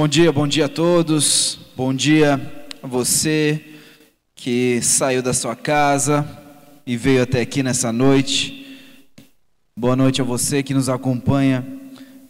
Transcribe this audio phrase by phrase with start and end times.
[0.00, 1.58] Bom dia, bom dia a todos.
[1.76, 2.40] Bom dia
[2.82, 3.62] a você
[4.34, 6.26] que saiu da sua casa
[6.86, 8.80] e veio até aqui nessa noite.
[9.76, 11.66] Boa noite a você que nos acompanha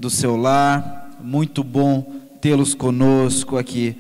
[0.01, 1.17] do seu lar.
[1.23, 3.97] Muito bom tê-los conosco aqui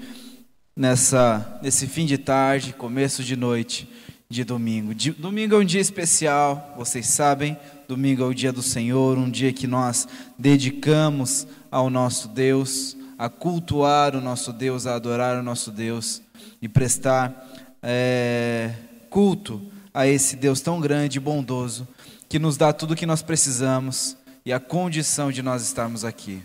[0.74, 3.88] nessa nesse fim de tarde, começo de noite
[4.29, 4.93] de domingo.
[4.93, 7.57] De, domingo é um dia especial, vocês sabem.
[7.87, 13.29] Domingo é o dia do Senhor, um dia que nós dedicamos ao nosso Deus a
[13.29, 16.23] cultuar o nosso Deus, a adorar o nosso Deus
[16.62, 17.46] e prestar
[17.83, 18.73] é,
[19.10, 19.60] culto
[19.93, 21.87] a esse Deus tão grande e bondoso
[22.30, 26.43] que nos dá tudo o que nós precisamos e a condição de nós estarmos aqui.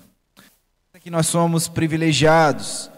[0.99, 2.91] Que nós somos privilegiados,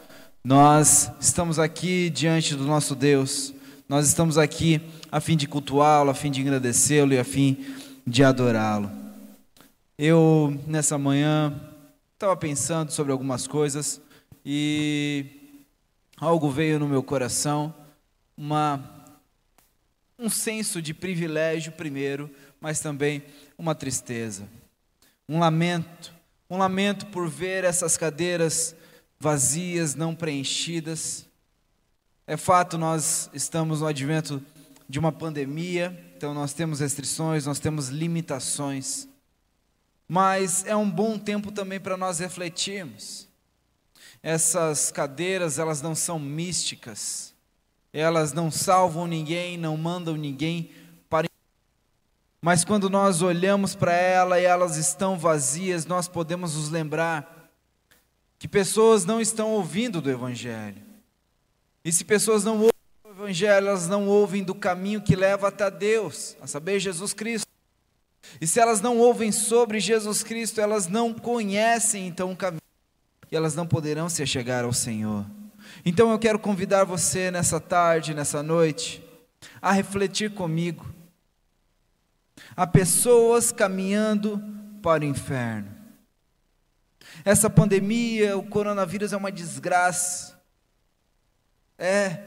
[0.44, 3.54] nós estamos aqui diante do nosso Deus,
[3.88, 7.64] nós estamos aqui a fim de cultuá-lo, a fim de agradecê-lo e a fim
[8.08, 8.90] de adorá-lo.
[10.00, 11.54] Eu, nessa manhã,
[12.18, 14.02] Estava pensando sobre algumas coisas
[14.44, 15.62] e
[16.20, 17.72] algo veio no meu coração,
[18.36, 19.06] uma,
[20.18, 22.28] um senso de privilégio primeiro,
[22.60, 23.24] mas também
[23.56, 24.50] uma tristeza,
[25.30, 26.12] um lamento,
[26.50, 28.76] um lamento por ver essas cadeiras
[29.20, 31.24] vazias, não preenchidas.
[32.26, 34.44] É fato, nós estamos no advento
[34.90, 39.08] de uma pandemia, então nós temos restrições, nós temos limitações
[40.08, 43.28] mas é um bom tempo também para nós refletirmos.
[44.24, 47.34] Essas cadeiras, elas não são místicas,
[47.92, 50.72] elas não salvam ninguém, não mandam ninguém
[51.10, 51.28] para.
[52.42, 57.52] Mas quando nós olhamos para ela e elas estão vazias, nós podemos nos lembrar
[58.40, 60.82] que pessoas não estão ouvindo do Evangelho.
[61.84, 62.72] E se pessoas não ouvem
[63.04, 67.47] do Evangelho, elas não ouvem do caminho que leva até Deus, a saber, Jesus Cristo.
[68.40, 72.62] E se elas não ouvem sobre Jesus Cristo, elas não conhecem então o caminho
[73.32, 75.26] e elas não poderão se chegar ao Senhor.
[75.86, 79.04] Então eu quero convidar você nessa tarde, nessa noite,
[79.62, 80.86] a refletir comigo.
[82.56, 84.42] Há pessoas caminhando
[84.82, 85.76] para o inferno.
[87.26, 90.40] Essa pandemia, o coronavírus é uma desgraça.
[91.78, 92.20] É,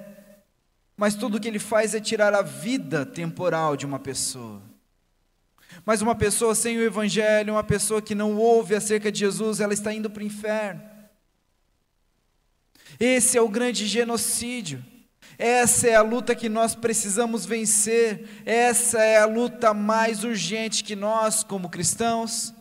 [0.97, 4.61] mas tudo o que ele faz é tirar a vida temporal de uma pessoa.
[5.85, 9.73] Mas uma pessoa sem o Evangelho, uma pessoa que não ouve acerca de Jesus, ela
[9.73, 10.83] está indo para o inferno.
[12.99, 14.85] Esse é o grande genocídio.
[15.39, 18.29] Essa é a luta que nós precisamos vencer.
[18.45, 22.53] Essa é a luta mais urgente que nós, como cristãos,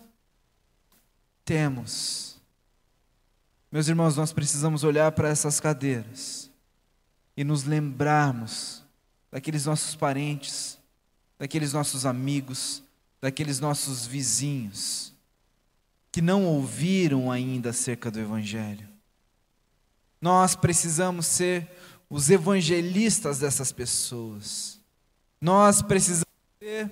[1.44, 2.40] temos.
[3.72, 6.50] Meus irmãos, nós precisamos olhar para essas cadeiras
[7.36, 8.84] e nos lembrarmos
[9.32, 10.78] daqueles nossos parentes,
[11.38, 12.82] daqueles nossos amigos,
[13.22, 15.14] daqueles nossos vizinhos
[16.12, 18.88] que não ouviram ainda acerca do Evangelho.
[20.22, 21.70] Nós precisamos ser
[22.10, 24.80] os evangelistas dessas pessoas.
[25.40, 26.26] Nós precisamos
[26.60, 26.92] ser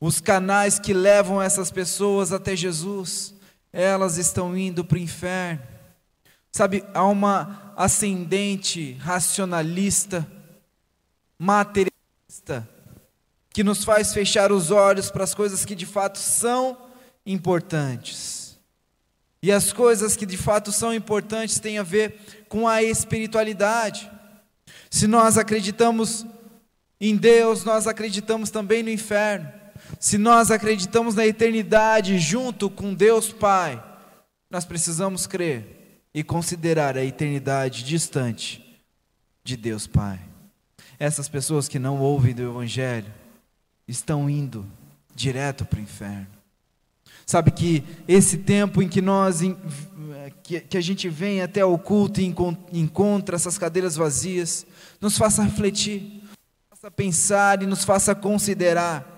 [0.00, 3.34] os canais que levam essas pessoas até Jesus.
[3.72, 5.62] Elas estão indo para o inferno.
[6.50, 10.26] Sabe, há uma ascendente racionalista,
[11.38, 12.68] materialista,
[13.52, 16.76] que nos faz fechar os olhos para as coisas que de fato são
[17.26, 18.58] importantes.
[19.42, 24.10] E as coisas que de fato são importantes têm a ver com a espiritualidade.
[24.90, 26.24] Se nós acreditamos
[27.00, 29.50] em Deus, nós acreditamos também no inferno.
[29.98, 33.82] Se nós acreditamos na eternidade junto com Deus Pai,
[34.48, 38.80] nós precisamos crer e considerar a eternidade distante
[39.42, 40.20] de Deus Pai.
[40.98, 43.12] Essas pessoas que não ouvem do Evangelho,
[43.92, 44.66] estão indo
[45.14, 46.26] direto para o inferno.
[47.24, 49.40] Sabe que esse tempo em que nós,
[50.42, 52.34] que, que a gente vem até o culto e
[52.72, 54.66] encontra essas cadeiras vazias,
[55.00, 56.20] nos faça refletir,
[56.70, 59.08] nos faça pensar e nos faça considerar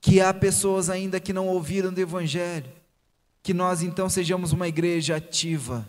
[0.00, 2.70] que há pessoas ainda que não ouviram do Evangelho,
[3.42, 5.88] que nós então sejamos uma igreja ativa,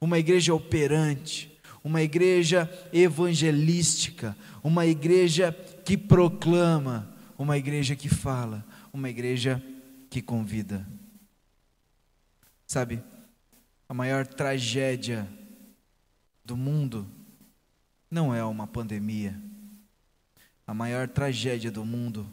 [0.00, 1.57] uma igreja operante,
[1.88, 5.50] uma igreja evangelística, uma igreja
[5.86, 8.62] que proclama, uma igreja que fala,
[8.92, 9.62] uma igreja
[10.10, 10.86] que convida.
[12.66, 13.02] Sabe,
[13.88, 15.26] a maior tragédia
[16.44, 17.08] do mundo
[18.10, 19.40] não é uma pandemia.
[20.66, 22.30] A maior tragédia do mundo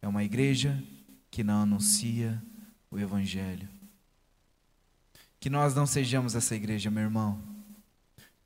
[0.00, 0.82] é uma igreja
[1.30, 2.42] que não anuncia
[2.90, 3.68] o Evangelho.
[5.38, 7.55] Que nós não sejamos essa igreja, meu irmão.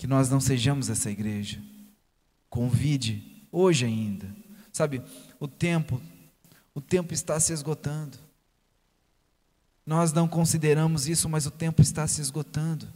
[0.00, 1.61] Que nós não sejamos essa igreja.
[2.49, 4.35] Convide hoje ainda.
[4.73, 5.02] Sabe,
[5.38, 6.00] o tempo,
[6.75, 8.17] o tempo está se esgotando.
[9.85, 12.88] Nós não consideramos isso, mas o tempo está se esgotando.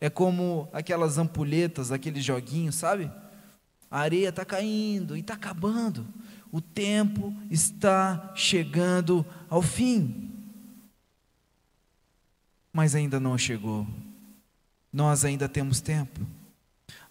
[0.00, 3.12] É como aquelas ampulhetas, aqueles joguinhos, sabe?
[3.90, 6.08] A areia está caindo e está acabando.
[6.50, 10.32] O tempo está chegando ao fim.
[12.72, 13.86] Mas ainda não chegou.
[14.96, 16.26] Nós ainda temos tempo.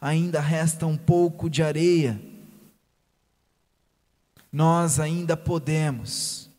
[0.02, 2.20] Ainda resta um pouco de areia.
[4.52, 6.50] Nós ainda podemos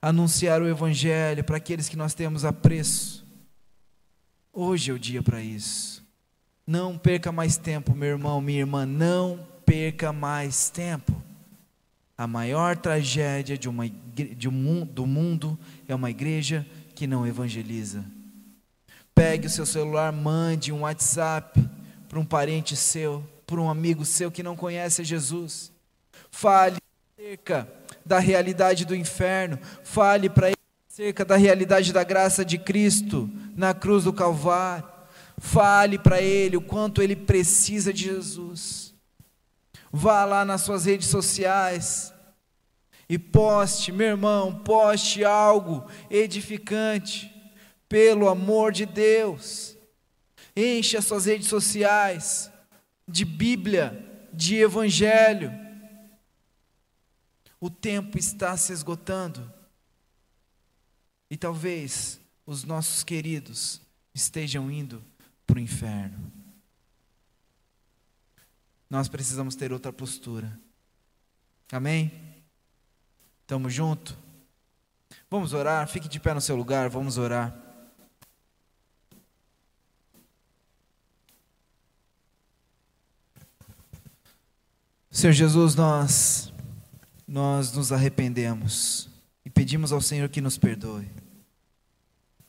[0.00, 3.24] anunciar o Evangelho para aqueles que nós temos apreço.
[4.52, 6.04] Hoje é o dia para isso.
[6.66, 11.22] Não perca mais tempo, meu irmão, minha irmã, não perca mais tempo.
[12.18, 15.56] A maior tragédia de uma, de um, do mundo
[15.86, 18.04] é uma igreja que não evangeliza.
[19.14, 21.68] Pegue o seu celular, mande um WhatsApp
[22.08, 25.72] para um parente seu, para um amigo seu que não conhece Jesus.
[26.30, 26.78] Fale
[27.16, 27.68] acerca
[28.04, 30.56] da realidade do inferno, fale para ele
[30.88, 34.90] acerca da realidade da graça de Cristo na cruz do Calvário.
[35.38, 38.94] Fale para ele o quanto ele precisa de Jesus.
[39.90, 42.12] Vá lá nas suas redes sociais
[43.08, 47.31] e poste, meu irmão, poste algo edificante,
[47.92, 49.76] pelo amor de Deus.
[50.56, 52.50] Enche as suas redes sociais
[53.06, 55.52] de Bíblia, de Evangelho.
[57.60, 59.52] O tempo está se esgotando.
[61.30, 63.82] E talvez os nossos queridos
[64.14, 65.04] estejam indo
[65.46, 66.32] para o inferno.
[68.88, 70.58] Nós precisamos ter outra postura.
[71.70, 72.10] Amém?
[73.42, 74.16] Estamos juntos?
[75.28, 75.86] Vamos orar?
[75.88, 77.61] Fique de pé no seu lugar, vamos orar.
[85.12, 86.50] Senhor Jesus, nós
[87.28, 89.10] nós nos arrependemos
[89.44, 91.06] e pedimos ao Senhor que nos perdoe.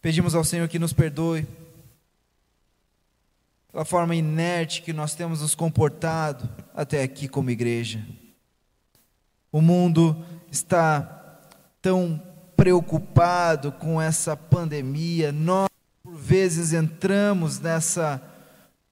[0.01, 1.45] Pedimos ao Senhor que nos perdoe
[3.69, 8.01] pela forma inerte que nós temos nos comportado até aqui como igreja.
[9.51, 11.41] O mundo está
[11.81, 12.21] tão
[12.55, 15.67] preocupado com essa pandemia, nós
[16.01, 18.21] por vezes entramos nessa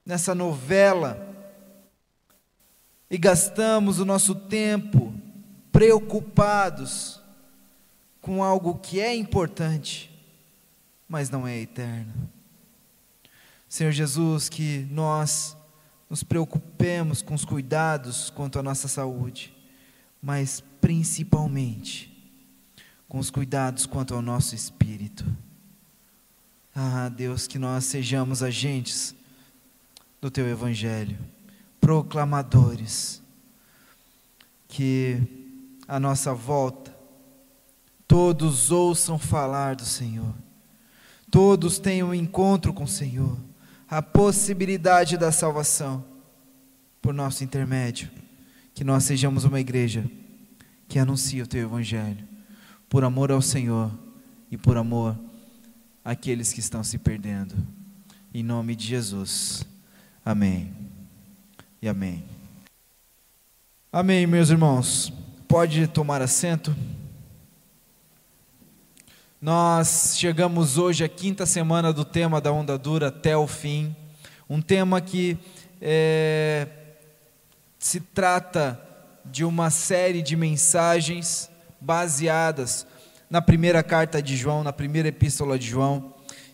[0.04, 1.31] nessa novela
[3.12, 5.12] e gastamos o nosso tempo
[5.70, 7.20] preocupados
[8.22, 10.10] com algo que é importante,
[11.06, 12.10] mas não é eterno.
[13.68, 15.54] Senhor Jesus, que nós
[16.08, 19.54] nos preocupemos com os cuidados quanto à nossa saúde,
[20.22, 22.10] mas principalmente
[23.06, 25.26] com os cuidados quanto ao nosso espírito.
[26.74, 29.14] Ah, Deus, que nós sejamos agentes
[30.18, 31.18] do teu evangelho,
[31.82, 33.20] proclamadores,
[34.68, 35.20] que
[35.86, 36.96] a nossa volta
[38.06, 40.32] todos ouçam falar do Senhor,
[41.30, 43.36] todos tenham um encontro com o Senhor
[43.90, 46.02] a possibilidade da salvação
[47.02, 48.10] por nosso intermédio.
[48.72, 50.10] Que nós sejamos uma igreja
[50.88, 52.26] que anuncia o teu evangelho
[52.88, 53.90] por amor ao Senhor
[54.50, 55.18] e por amor
[56.02, 57.54] àqueles que estão se perdendo.
[58.32, 59.66] Em nome de Jesus.
[60.24, 60.91] Amém.
[61.82, 62.22] E amém.
[63.92, 65.12] Amém, meus irmãos.
[65.48, 66.72] Pode tomar assento.
[69.40, 73.96] Nós chegamos hoje à quinta semana do tema da onda dura até o fim,
[74.48, 75.36] um tema que
[75.80, 76.68] é,
[77.80, 78.80] se trata
[79.24, 82.86] de uma série de mensagens baseadas
[83.28, 86.11] na primeira carta de João, na primeira epístola de João.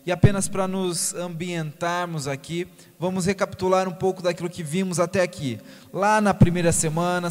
[0.08, 2.66] E apenas para nos ambientarmos aqui,
[2.98, 5.60] vamos recapitular um pouco daquilo que vimos até aqui.
[5.92, 7.28] Lá na primeira semana,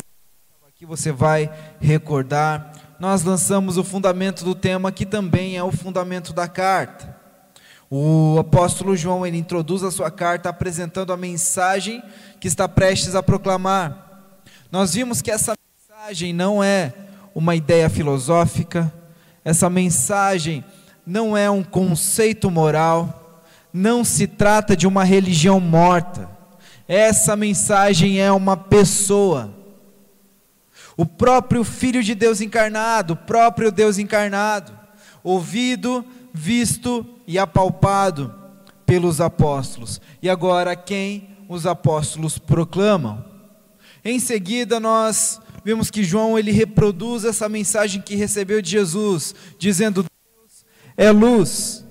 [0.68, 6.34] aqui você vai recordar nós lançamos o fundamento do tema, que também é o fundamento
[6.34, 7.18] da carta.
[7.90, 12.04] O apóstolo João ele introduz a sua carta apresentando a mensagem
[12.40, 14.38] que está prestes a proclamar.
[14.72, 15.56] Nós vimos que essa
[15.90, 16.94] mensagem não é
[17.34, 18.94] uma ideia filosófica,
[19.44, 20.64] essa mensagem
[21.08, 23.42] não é um conceito moral,
[23.74, 26.30] não se trata de uma religião morta.
[26.88, 29.58] Essa mensagem é uma pessoa
[30.98, 34.74] o próprio Filho de Deus encarnado, o próprio Deus encarnado,
[35.24, 38.34] ouvido, visto e apalpado
[38.84, 40.02] pelos apóstolos.
[40.22, 43.24] E agora quem os apóstolos proclamam?
[44.04, 50.04] Em seguida nós vemos que João ele reproduz essa mensagem que recebeu de Jesus, dizendo
[50.98, 51.86] é luz.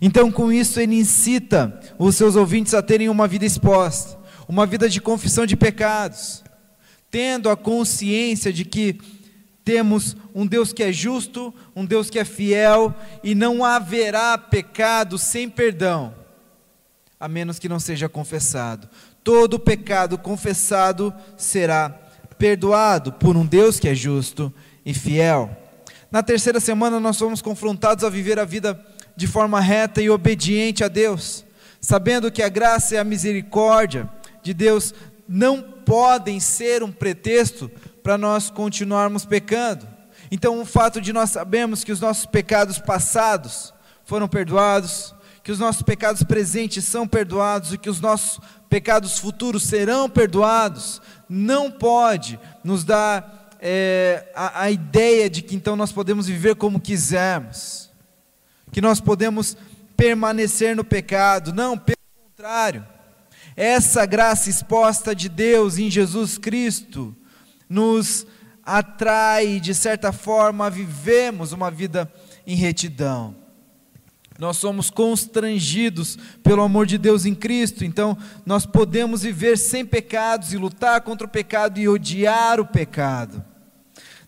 [0.00, 4.88] Então com isso ele incita os seus ouvintes a terem uma vida exposta, uma vida
[4.88, 6.44] de confissão de pecados
[7.14, 8.98] tendo a consciência de que
[9.64, 15.16] temos um Deus que é justo, um Deus que é fiel e não haverá pecado
[15.16, 16.12] sem perdão.
[17.20, 18.88] a menos que não seja confessado.
[19.22, 21.88] Todo pecado confessado será
[22.36, 24.52] perdoado por um Deus que é justo
[24.84, 25.56] e fiel.
[26.14, 28.80] Na terceira semana, nós fomos confrontados a viver a vida
[29.16, 31.44] de forma reta e obediente a Deus,
[31.80, 34.08] sabendo que a graça e a misericórdia
[34.40, 34.94] de Deus
[35.28, 37.68] não podem ser um pretexto
[38.00, 39.88] para nós continuarmos pecando.
[40.30, 45.58] Então, o fato de nós sabermos que os nossos pecados passados foram perdoados, que os
[45.58, 48.38] nossos pecados presentes são perdoados e que os nossos
[48.70, 55.74] pecados futuros serão perdoados, não pode nos dar é, a, a ideia de que então
[55.74, 57.90] nós podemos viver como quisermos,
[58.70, 59.56] que nós podemos
[59.96, 61.50] permanecer no pecado.
[61.50, 62.86] Não, pelo contrário.
[63.56, 67.16] Essa graça exposta de Deus em Jesus Cristo
[67.66, 68.26] nos
[68.62, 72.12] atrai, de certa forma, a vivemos uma vida
[72.46, 73.34] em retidão.
[74.38, 80.52] Nós somos constrangidos pelo amor de Deus em Cristo, então nós podemos viver sem pecados
[80.52, 83.53] e lutar contra o pecado e odiar o pecado.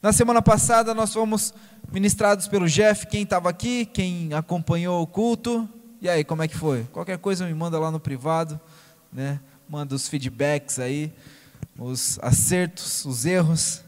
[0.06, 1.52] Na semana passada nós fomos
[1.90, 5.68] ministrados pelo Jeff, quem estava aqui, quem acompanhou o culto.
[6.00, 6.84] E aí, como é que foi?
[6.92, 8.60] Qualquer coisa me manda lá no privado,
[9.12, 9.40] né?
[9.68, 11.12] Manda os feedbacks aí,
[11.76, 13.82] os acertos, os erros.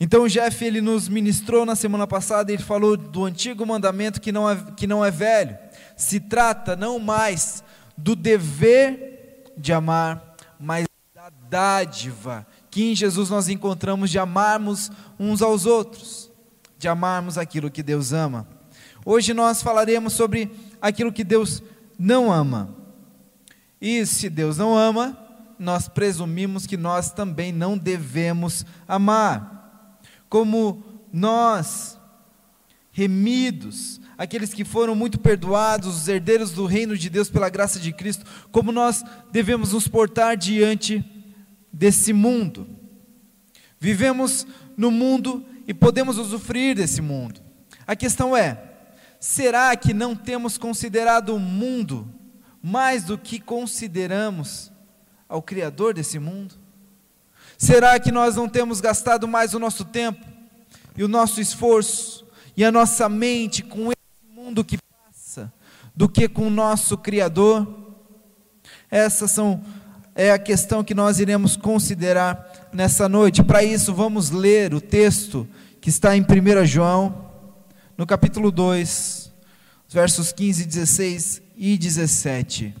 [0.00, 4.32] Então o Jeff ele nos ministrou na semana passada, ele falou do antigo mandamento que
[4.32, 5.56] não é, que não é velho.
[5.96, 7.62] Se trata não mais
[7.96, 15.42] do dever de amar, mas da dádiva que em Jesus nós encontramos de amarmos uns
[15.42, 16.30] aos outros,
[16.78, 18.48] de amarmos aquilo que Deus ama.
[19.04, 20.50] Hoje nós falaremos sobre
[20.80, 21.62] aquilo que Deus
[21.98, 22.74] não ama.
[23.78, 25.18] E se Deus não ama,
[25.58, 29.90] nós presumimos que nós também não devemos amar
[30.30, 31.98] como nós,
[32.90, 37.92] remidos, aqueles que foram muito perdoados, os herdeiros do reino de Deus pela graça de
[37.92, 41.04] Cristo, como nós devemos nos portar diante
[41.72, 42.66] desse mundo.
[43.80, 47.40] Vivemos no mundo e podemos usufruir desse mundo.
[47.86, 48.62] A questão é:
[49.18, 52.12] será que não temos considerado o mundo
[52.62, 54.70] mais do que consideramos
[55.28, 56.54] ao Criador desse mundo?
[57.56, 60.26] Será que nós não temos gastado mais o nosso tempo
[60.96, 62.26] e o nosso esforço
[62.56, 65.52] e a nossa mente com esse mundo que passa
[65.94, 67.82] do que com o nosso Criador?
[68.90, 69.64] Essas são
[70.14, 73.42] é a questão que nós iremos considerar nessa noite.
[73.42, 75.48] Para isso, vamos ler o texto
[75.80, 77.30] que está em 1 João,
[77.96, 79.32] no capítulo 2,
[79.88, 82.74] versos 15, 16 e 17.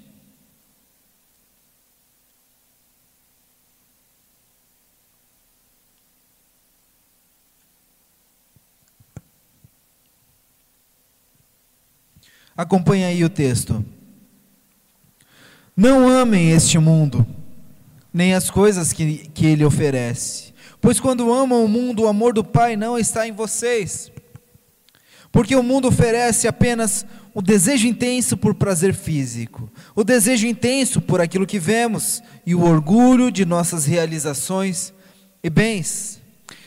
[12.54, 13.84] Acompanhe aí o texto.
[15.76, 17.26] Não amem este mundo,
[18.12, 20.52] nem as coisas que, que ele oferece.
[20.80, 24.12] Pois quando amam o mundo, o amor do Pai não está em vocês.
[25.30, 31.20] Porque o mundo oferece apenas o desejo intenso por prazer físico, o desejo intenso por
[31.20, 34.92] aquilo que vemos e o orgulho de nossas realizações
[35.42, 36.20] e bens.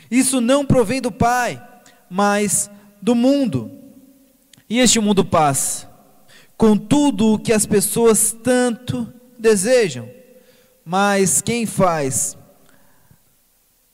[0.10, 1.62] Isso não provém do Pai,
[2.10, 3.70] mas do mundo.
[4.68, 5.88] E este mundo passa,
[6.58, 10.10] com tudo o que as pessoas tanto desejam.
[10.84, 12.38] Mas quem faz,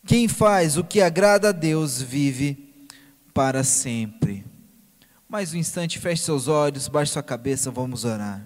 [0.05, 2.73] quem faz o que agrada a Deus vive
[3.33, 4.45] para sempre.
[5.27, 8.45] Mais um instante, feche seus olhos, baixe sua cabeça, vamos orar.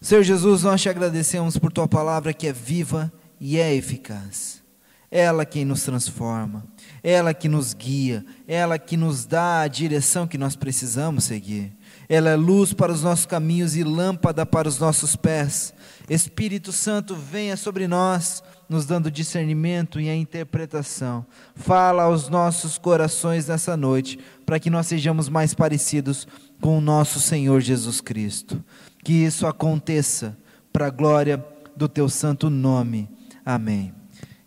[0.00, 4.62] Senhor Jesus, nós te agradecemos por tua palavra que é viva e é eficaz.
[5.10, 6.66] Ela quem nos transforma
[7.08, 11.72] ela que nos guia, ela que nos dá a direção que nós precisamos seguir.
[12.08, 15.74] Ela é luz para os nossos caminhos e lâmpada para os nossos pés.
[16.08, 21.26] Espírito Santo, venha sobre nós, nos dando discernimento e a interpretação.
[21.54, 26.26] Fala aos nossos corações nessa noite, para que nós sejamos mais parecidos
[26.60, 28.62] com o nosso Senhor Jesus Cristo.
[29.04, 30.36] Que isso aconteça
[30.72, 31.44] para a glória
[31.76, 33.08] do teu santo nome.
[33.44, 33.92] Amém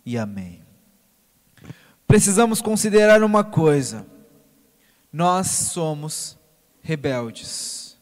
[0.04, 0.60] e amém
[2.10, 4.04] precisamos considerar uma coisa:
[5.12, 6.36] nós somos
[6.90, 7.96] rebeldes.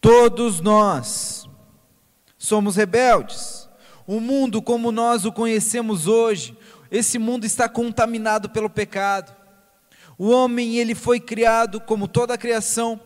[0.00, 1.48] Todos nós
[2.38, 3.68] somos rebeldes.
[4.06, 6.56] O mundo como nós o conhecemos hoje,
[6.88, 9.34] esse mundo está contaminado pelo pecado.
[10.16, 13.00] O homem, ele foi criado como toda a criação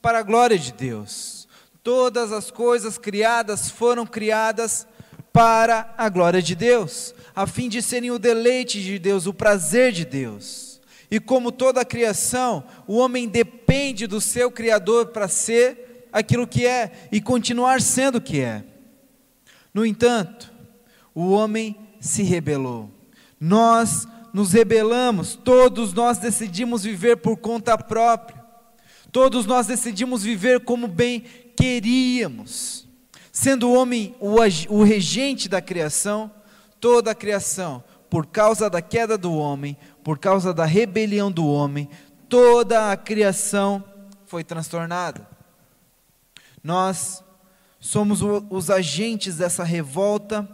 [0.00, 1.46] para a glória de Deus.
[1.82, 4.86] Todas as coisas criadas foram criadas
[5.30, 9.92] para a glória de Deus, a fim de serem o deleite de Deus, o prazer
[9.92, 10.73] de Deus.
[11.10, 16.66] E como toda a criação, o homem depende do seu Criador para ser aquilo que
[16.66, 18.64] é e continuar sendo o que é.
[19.72, 20.52] No entanto,
[21.14, 22.90] o homem se rebelou.
[23.40, 28.42] Nós nos rebelamos, todos nós decidimos viver por conta própria.
[29.12, 31.20] Todos nós decidimos viver como bem
[31.56, 32.88] queríamos.
[33.30, 34.36] Sendo o homem o,
[34.70, 36.30] o regente da criação,
[36.80, 41.88] toda a criação, por causa da queda do homem, por causa da rebelião do homem,
[42.28, 43.82] toda a criação
[44.26, 45.26] foi transtornada.
[46.62, 47.24] Nós
[47.80, 50.46] somos os agentes dessa revolta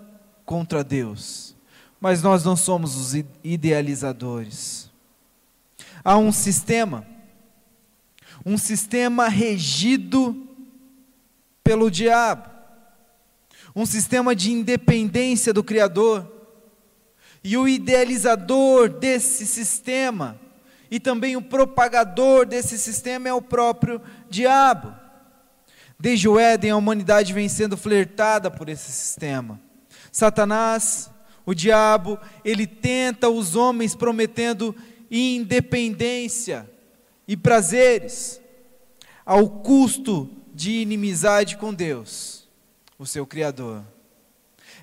[0.47, 1.57] contra Deus,
[2.01, 4.89] mas nós não somos os idealizadores.
[6.05, 7.05] Há um sistema,
[8.47, 10.49] um sistema regido
[11.65, 12.49] pelo diabo,
[13.75, 16.40] um sistema de independência do Criador
[17.43, 20.39] e o idealizador desse sistema
[20.91, 24.93] e também o propagador desse sistema é o próprio diabo.
[25.99, 29.61] Desde o Éden, a humanidade vem sendo flertada por esse sistema.
[30.11, 31.09] Satanás,
[31.47, 34.75] o diabo, ele tenta os homens prometendo
[35.11, 36.69] independência
[37.29, 38.41] e prazeres,
[39.25, 42.49] ao custo de inimizade com Deus,
[42.99, 43.85] o seu Criador.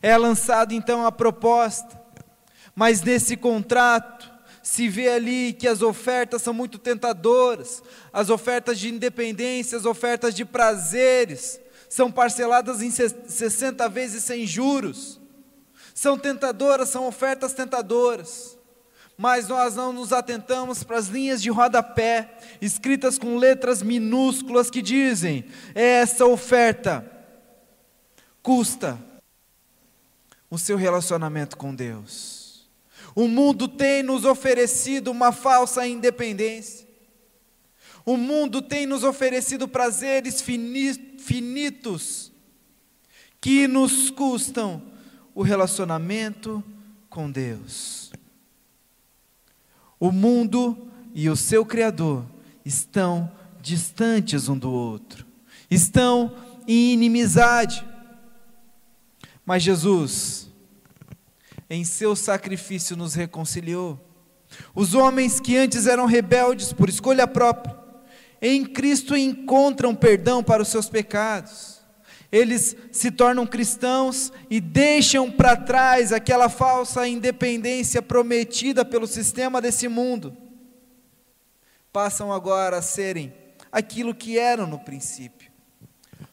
[0.01, 2.06] É lançado então a proposta
[2.77, 4.31] mas nesse contrato,
[4.61, 7.81] se vê ali que as ofertas são muito tentadoras,
[8.13, 15.19] as ofertas de independência, as ofertas de prazeres, são parceladas em 60 vezes sem juros.
[15.91, 18.55] São tentadoras, são ofertas tentadoras.
[19.17, 24.83] Mas nós não nos atentamos para as linhas de rodapé, escritas com letras minúsculas que
[24.83, 27.03] dizem: essa oferta
[28.43, 28.99] custa
[30.47, 32.36] o seu relacionamento com Deus.
[33.17, 36.87] O mundo tem nos oferecido uma falsa independência.
[38.05, 42.31] O mundo tem nos oferecido prazeres finitos
[43.41, 44.83] que nos custam
[45.33, 46.63] o relacionamento
[47.09, 48.11] com Deus.
[49.99, 52.23] O mundo e o seu Criador
[52.63, 55.25] estão distantes um do outro,
[55.71, 57.83] estão em inimizade.
[59.43, 60.46] Mas Jesus,
[61.69, 63.99] em seu sacrifício nos reconciliou.
[64.73, 67.75] Os homens que antes eram rebeldes por escolha própria,
[68.41, 71.77] em Cristo encontram perdão para os seus pecados.
[72.31, 79.87] Eles se tornam cristãos e deixam para trás aquela falsa independência prometida pelo sistema desse
[79.87, 80.35] mundo.
[81.91, 83.33] Passam agora a serem
[83.71, 85.49] aquilo que eram no princípio: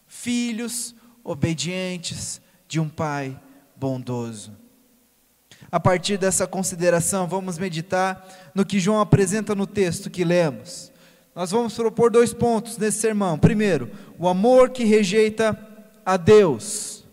[0.07, 3.41] filhos obedientes de um Pai
[3.77, 4.64] bondoso.
[5.75, 10.93] A partir dessa consideração, vamos meditar no que João apresenta no texto que lemos.
[11.35, 13.37] Nós vamos propor dois pontos nesse sermão.
[13.37, 15.59] Primeiro, o amor que rejeita
[16.07, 17.05] a Deus.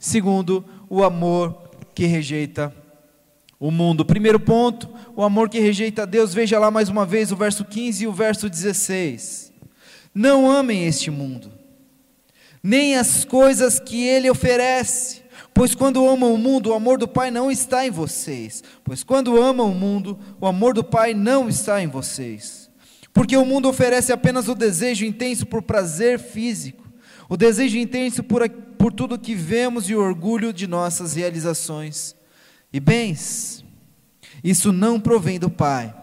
[0.00, 1.56] Segundo, o amor
[1.94, 2.74] que rejeita
[3.60, 4.04] o mundo.
[4.04, 6.34] Primeiro ponto, o amor que rejeita a Deus.
[6.34, 9.52] Veja lá mais uma vez o verso 15 e o verso 16.
[10.12, 11.52] Não amem este mundo,
[12.60, 15.21] nem as coisas que ele oferece
[15.54, 18.62] Pois quando amam o mundo, o amor do Pai não está em vocês.
[18.82, 22.70] Pois quando amam o mundo, o amor do Pai não está em vocês.
[23.12, 26.82] Porque o mundo oferece apenas o desejo intenso por prazer físico,
[27.28, 32.16] o desejo intenso por, por tudo que vemos e o orgulho de nossas realizações
[32.72, 33.62] e bens.
[34.42, 35.94] Isso não provém do Pai,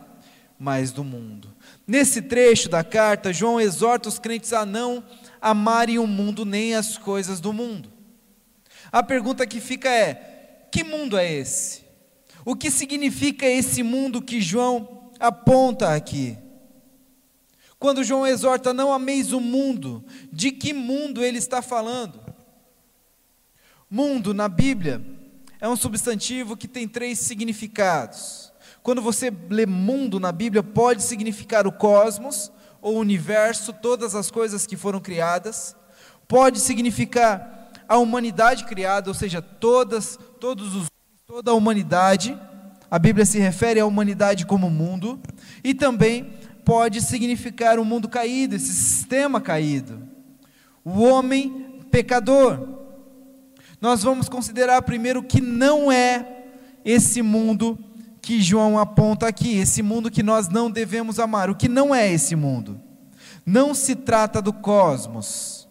[0.59, 1.49] mas do mundo.
[1.87, 5.03] Nesse trecho da carta, João exorta os crentes a não
[5.41, 7.98] amarem o mundo nem as coisas do mundo.
[8.91, 11.83] A pergunta que fica é: que mundo é esse?
[12.45, 16.37] O que significa esse mundo que João aponta aqui?
[17.77, 22.19] Quando João exorta, não ameis o mundo, de que mundo ele está falando?
[23.89, 25.01] Mundo, na Bíblia,
[25.61, 28.51] é um substantivo que tem três significados.
[28.83, 34.29] Quando você lê mundo na Bíblia, pode significar o cosmos, ou o universo, todas as
[34.29, 35.75] coisas que foram criadas,
[36.27, 37.58] pode significar
[37.89, 40.87] a humanidade criada, ou seja, todas, todos os
[41.25, 42.39] toda a humanidade.
[42.89, 45.19] A Bíblia se refere à humanidade como mundo
[45.63, 50.01] e também pode significar o um mundo caído, esse sistema caído.
[50.83, 52.67] O homem pecador.
[53.81, 56.45] Nós vamos considerar primeiro que não é
[56.85, 57.77] esse mundo
[58.21, 61.49] que João aponta aqui, esse mundo que nós não devemos amar.
[61.49, 62.79] O que não é esse mundo?
[63.45, 65.67] Não se trata do cosmos,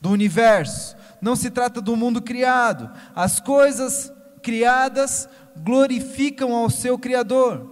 [0.00, 2.90] do universo, não se trata do mundo criado.
[3.14, 7.70] As coisas criadas glorificam ao seu Criador.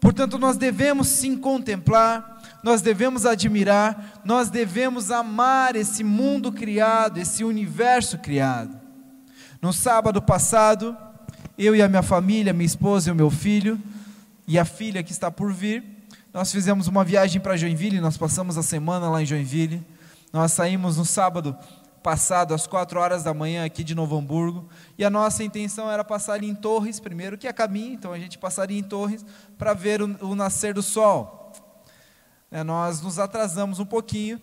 [0.00, 7.42] Portanto, nós devemos sim contemplar, nós devemos admirar, nós devemos amar esse mundo criado, esse
[7.42, 8.80] universo criado.
[9.60, 10.96] No sábado passado,
[11.58, 13.80] eu e a minha família, minha esposa e o meu filho,
[14.46, 15.84] e a filha que está por vir,
[16.32, 19.84] nós fizemos uma viagem para Joinville, nós passamos a semana lá em Joinville.
[20.32, 21.54] Nós saímos no sábado
[22.02, 26.04] passado, às quatro horas da manhã, aqui de Novo Hamburgo, e a nossa intenção era
[26.04, 29.24] passar ali em Torres, primeiro, que é caminho, então a gente passaria em Torres
[29.56, 31.52] para ver o, o, nascer do sol.
[32.50, 34.40] É, nós nos atrasamos um pouquinho,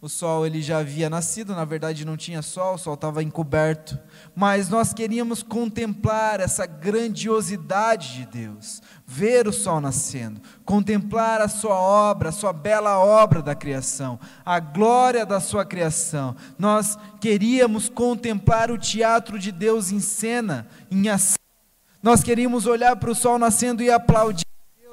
[0.00, 3.98] o sol ele já havia nascido, na verdade não tinha sol, o sol estava encoberto,
[4.34, 11.74] mas nós queríamos contemplar essa grandiosidade de Deus, ver o sol nascendo, contemplar a sua
[11.74, 16.36] obra, a sua bela obra da criação, a glória da sua criação.
[16.56, 21.38] Nós queríamos contemplar o teatro de Deus em cena, em ação.
[22.00, 24.47] Nós queríamos olhar para o sol nascendo e aplaudir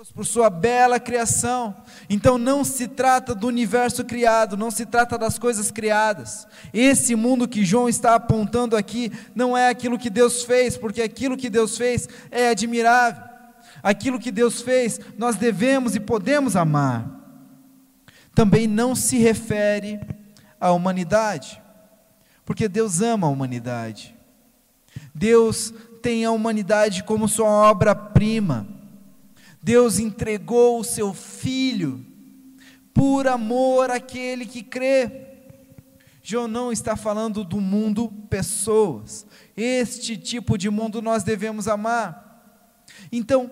[0.05, 1.75] Deus por sua bela criação.
[2.07, 6.47] Então não se trata do universo criado, não se trata das coisas criadas.
[6.71, 11.37] Esse mundo que João está apontando aqui não é aquilo que Deus fez, porque aquilo
[11.37, 13.23] que Deus fez é admirável.
[13.81, 17.09] Aquilo que Deus fez, nós devemos e podemos amar.
[18.33, 19.99] Também não se refere
[20.59, 21.61] à humanidade,
[22.45, 24.15] porque Deus ama a humanidade.
[25.13, 28.74] Deus tem a humanidade como sua obra-prima.
[29.65, 32.05] Deus entregou o seu Filho
[32.93, 35.09] por amor àquele que crê.
[36.21, 39.25] João não está falando do mundo pessoas.
[39.57, 42.45] Este tipo de mundo nós devemos amar.
[43.11, 43.49] Então,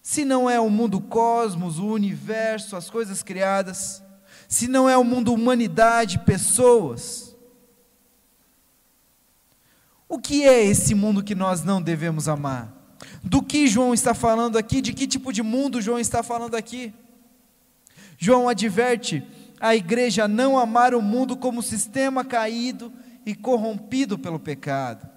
[0.00, 4.00] se não é o mundo cosmos, o universo, as coisas criadas,
[4.48, 7.34] se não é o mundo humanidade, pessoas,
[10.08, 12.79] o que é esse mundo que nós não devemos amar?
[13.22, 14.80] Do que João está falando aqui?
[14.80, 16.92] De que tipo de mundo João está falando aqui?
[18.18, 19.22] João adverte
[19.60, 22.92] a igreja não amar o mundo como sistema caído
[23.26, 25.08] e corrompido pelo pecado.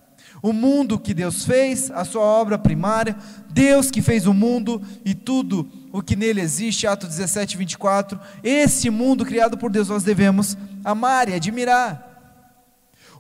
[0.42, 3.16] O mundo que Deus fez, a sua obra primária,
[3.50, 8.90] Deus que fez o mundo e tudo o que nele existe, Atos 17, 24, esse
[8.90, 12.10] mundo criado por Deus nós devemos amar e admirar.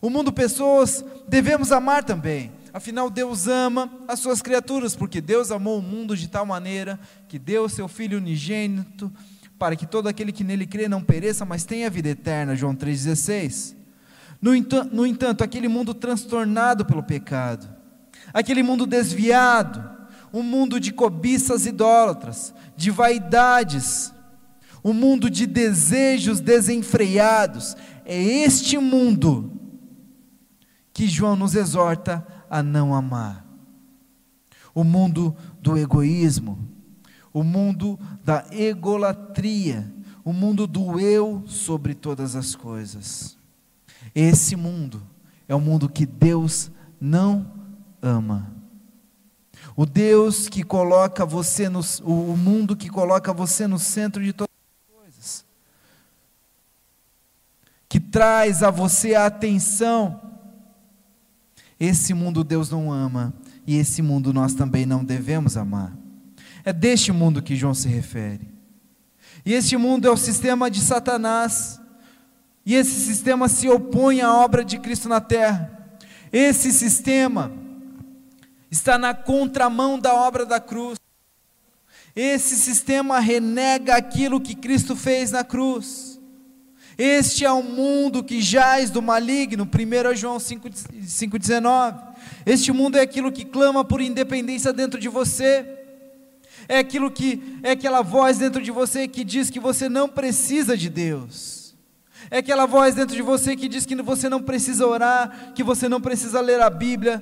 [0.01, 2.51] O mundo pessoas devemos amar também.
[2.73, 7.37] Afinal, Deus ama as suas criaturas, porque Deus amou o mundo de tal maneira que
[7.37, 9.13] deu seu Filho unigênito,
[9.59, 12.55] para que todo aquele que nele crê não pereça, mas tenha vida eterna.
[12.55, 13.75] João 3,16.
[14.41, 17.69] No, entanto, no entanto, aquele mundo transtornado pelo pecado,
[18.33, 19.93] aquele mundo desviado,
[20.33, 24.11] um mundo de cobiças idólatras, de vaidades,
[24.83, 29.51] um mundo de desejos desenfreados, é este mundo
[30.91, 33.43] que João nos exorta a não amar.
[34.75, 36.59] O mundo do egoísmo,
[37.33, 39.91] o mundo da egolatria,
[40.23, 43.35] o mundo do eu sobre todas as coisas.
[44.13, 45.01] Esse mundo
[45.47, 46.69] é o mundo que Deus
[47.01, 47.51] não
[47.99, 48.53] ama.
[49.75, 54.53] O Deus que coloca você no o mundo que coloca você no centro de todas
[54.53, 55.45] as coisas.
[57.89, 60.22] Que traz a você a atenção
[61.85, 63.33] esse mundo Deus não ama
[63.67, 65.95] e esse mundo nós também não devemos amar.
[66.63, 68.47] É deste mundo que João se refere.
[69.45, 71.81] E este mundo é o sistema de Satanás.
[72.65, 75.97] E esse sistema se opõe à obra de Cristo na terra.
[76.31, 77.51] Esse sistema
[78.71, 80.97] está na contramão da obra da cruz.
[82.15, 86.12] Esse sistema renega aquilo que Cristo fez na cruz.
[86.97, 92.13] Este é o mundo que jaz do maligno, 1 João 5,19.
[92.45, 95.65] Este mundo é aquilo que clama por independência dentro de você.
[96.67, 100.77] É aquilo que é aquela voz dentro de você que diz que você não precisa
[100.77, 101.75] de Deus.
[102.29, 105.89] É aquela voz dentro de você que diz que você não precisa orar, que você
[105.89, 107.21] não precisa ler a Bíblia,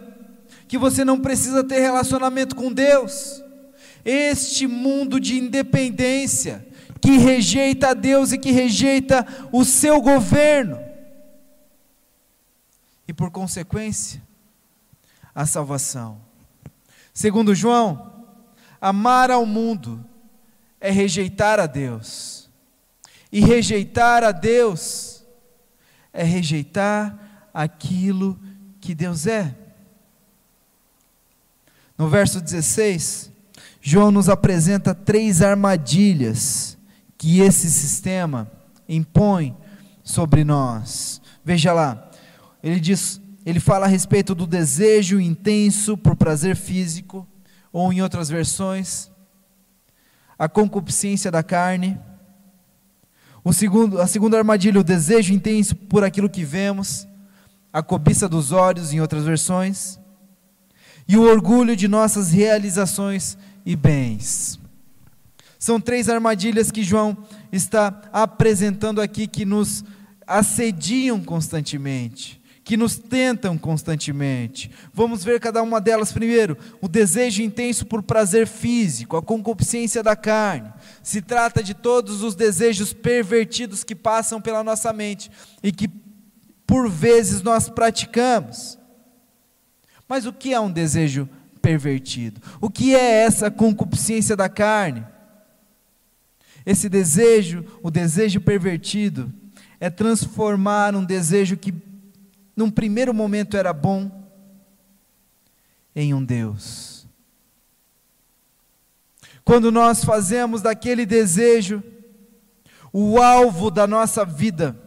[0.68, 3.42] que você não precisa ter relacionamento com Deus.
[4.04, 6.66] Este mundo de independência,
[7.02, 10.80] que rejeita a Deus e que rejeita o seu governo.
[13.08, 14.22] E por consequência,
[15.34, 16.22] a salvação.
[17.14, 18.26] Segundo João,
[18.80, 20.06] amar ao mundo
[20.80, 22.50] é rejeitar a Deus.
[23.32, 25.26] E rejeitar a Deus
[26.14, 28.40] é rejeitar aquilo
[28.80, 29.56] que Deus é.
[31.98, 33.32] No verso 16,
[33.82, 36.78] João nos apresenta três armadilhas
[37.22, 38.52] que esse sistema
[38.90, 39.56] impõe
[40.04, 41.22] sobre nós.
[41.46, 42.10] Veja lá,
[42.64, 47.28] ele diz, ele fala a respeito do desejo intenso por prazer físico,
[47.72, 49.12] ou em outras versões,
[50.36, 51.96] a concupiscência da carne.
[53.44, 57.08] O segundo, a segunda armadilha, o desejo intenso por aquilo que vemos,
[57.72, 60.00] a cobiça dos olhos, em outras versões,
[61.08, 64.60] e o orgulho de nossas realizações e bens.
[65.62, 67.16] São três armadilhas que João
[67.52, 69.84] está apresentando aqui que nos
[70.26, 74.72] assediam constantemente, que nos tentam constantemente.
[74.92, 76.58] Vamos ver cada uma delas primeiro.
[76.82, 80.74] O desejo intenso por prazer físico, a concupiscência da carne.
[81.04, 85.30] Se trata de todos os desejos pervertidos que passam pela nossa mente
[85.62, 85.88] e que
[86.66, 88.80] por vezes nós praticamos.
[90.10, 91.30] Mas o que é um desejo
[91.62, 92.42] pervertido?
[92.60, 95.06] O que é essa concupiscência da carne?
[96.66, 99.32] Esse desejo, o desejo pervertido,
[99.80, 101.74] é transformar um desejo que
[102.56, 104.30] num primeiro momento era bom
[105.96, 107.08] em um Deus.
[109.44, 111.84] Quando nós fazemos daquele desejo
[112.94, 114.80] o alvo da nossa vida,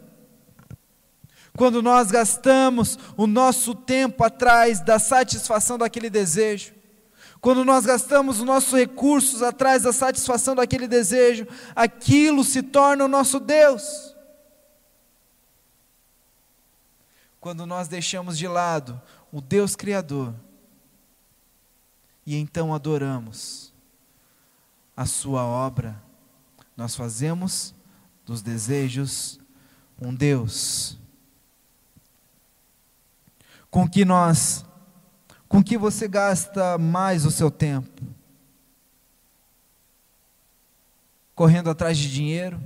[1.56, 6.72] quando nós gastamos o nosso tempo atrás da satisfação daquele desejo,
[7.44, 13.08] quando nós gastamos os nossos recursos atrás da satisfação daquele desejo, aquilo se torna o
[13.08, 14.16] nosso Deus.
[17.38, 18.98] Quando nós deixamos de lado
[19.30, 20.34] o Deus Criador
[22.24, 23.74] e então adoramos
[24.96, 26.02] a Sua obra,
[26.74, 27.74] nós fazemos
[28.24, 29.38] dos desejos
[30.00, 30.96] um Deus
[33.70, 34.64] com que nós
[35.54, 38.02] com que você gasta mais o seu tempo?
[41.32, 42.60] Correndo atrás de dinheiro?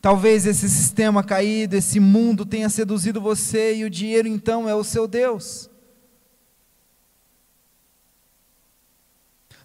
[0.00, 4.82] Talvez esse sistema caído, esse mundo tenha seduzido você e o dinheiro então é o
[4.82, 5.68] seu Deus.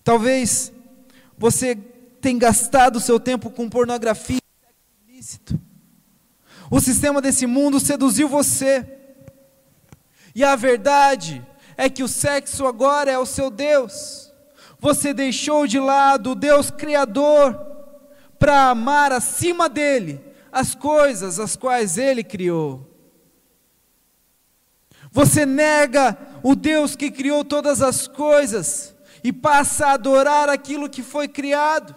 [0.03, 0.73] Talvez
[1.37, 1.73] você
[2.19, 4.41] tenha gastado o seu tempo com pornografia
[5.07, 5.57] ilícito.
[6.69, 8.98] O sistema desse mundo seduziu você.
[10.39, 14.31] E a verdade é que o sexo agora é o seu Deus.
[14.79, 17.59] Você deixou de lado o Deus Criador
[18.39, 22.89] para amar acima dele as coisas as quais ele criou.
[25.11, 31.03] Você nega o Deus que criou todas as coisas e passa a adorar aquilo que
[31.03, 31.93] foi criado.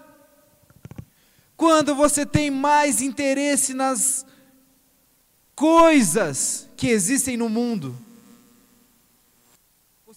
[1.56, 4.26] Quando você tem mais interesse nas
[5.54, 7.96] coisas que existem no mundo,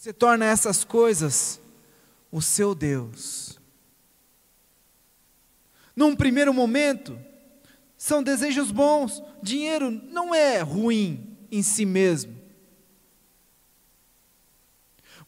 [0.06, 1.60] você torna essas coisas
[2.30, 3.58] o seu Deus.
[5.96, 7.18] Num primeiro momento,
[7.98, 9.20] são desejos bons.
[9.42, 12.40] Dinheiro não é ruim em si mesmo.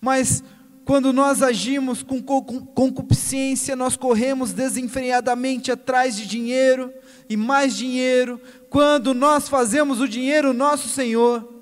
[0.00, 0.44] Mas
[0.84, 6.94] quando nós agimos com concupiscência, nós corremos desenfreadamente atrás de dinheiro
[7.28, 8.40] e mais dinheiro.
[8.70, 11.57] Quando nós fazemos o dinheiro nosso Senhor,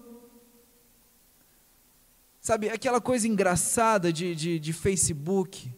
[2.47, 5.69] Sabe, aquela coisa engraçada de, de, de Facebook,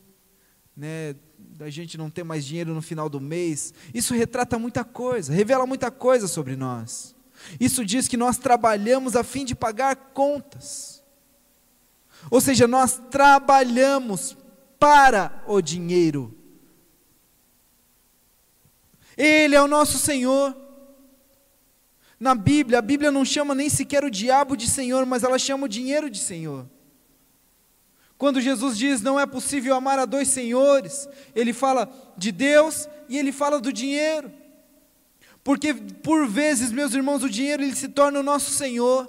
[0.77, 5.33] né, da gente não ter mais dinheiro no final do mês, isso retrata muita coisa,
[5.33, 7.17] revela muita coisa sobre nós.
[7.59, 11.03] Isso diz que nós trabalhamos a fim de pagar contas.
[12.31, 14.37] Ou seja, nós trabalhamos
[14.79, 16.37] para o dinheiro.
[19.17, 20.55] Ele é o nosso Senhor.
[22.19, 25.67] Na Bíblia, a Bíblia não chama nem sequer o diabo de Senhor, mas ela chama
[25.67, 26.69] o dinheiro de Senhor.
[28.17, 33.17] Quando Jesus diz não é possível amar a dois senhores, ele fala de Deus e
[33.17, 34.33] ele fala do dinheiro.
[35.45, 39.09] Porque por vezes, meus irmãos, o dinheiro ele se torna o nosso Senhor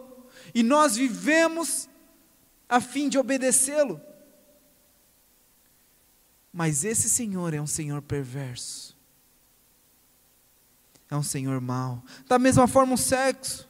[0.54, 1.90] e nós vivemos
[2.68, 4.00] a fim de obedecê-lo.
[6.54, 8.99] Mas esse Senhor é um Senhor perverso
[11.10, 12.04] é um senhor mau.
[12.28, 13.68] Da mesma forma, o sexo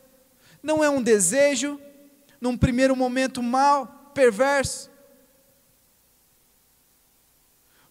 [0.61, 1.79] não é um desejo,
[2.41, 4.89] num primeiro momento mal, perverso,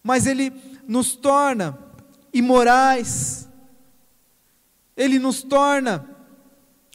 [0.02, 0.52] mas ele
[0.86, 1.78] nos torna
[2.32, 3.48] imorais,
[4.96, 6.08] ele nos torna,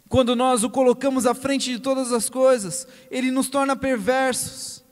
[0.09, 4.83] quando nós o colocamos à frente de todas as coisas, ele nos torna perversos.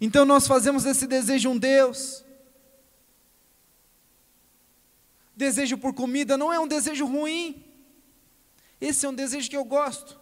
[0.00, 2.25] Então nós fazemos desse desejo um Deus.
[5.36, 7.62] Desejo por comida não é um desejo ruim.
[8.80, 10.18] Esse é um desejo que eu gosto.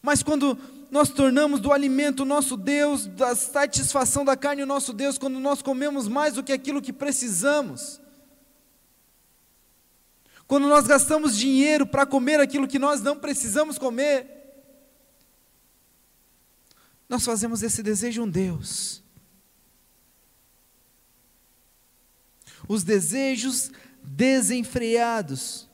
[0.00, 0.56] Mas quando
[0.88, 5.62] nós tornamos do alimento nosso Deus, da satisfação da carne o nosso Deus, quando nós
[5.62, 8.00] comemos mais do que aquilo que precisamos,
[10.46, 14.36] quando nós gastamos dinheiro para comer aquilo que nós não precisamos comer,
[17.08, 19.02] nós fazemos esse desejo um Deus.
[22.68, 23.70] Os desejos
[24.02, 25.68] desenfreados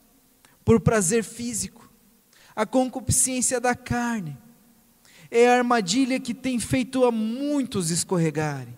[0.63, 1.91] por prazer físico,
[2.55, 4.37] a concupiscência da carne,
[5.29, 8.77] é a armadilha que tem feito a muitos escorregarem.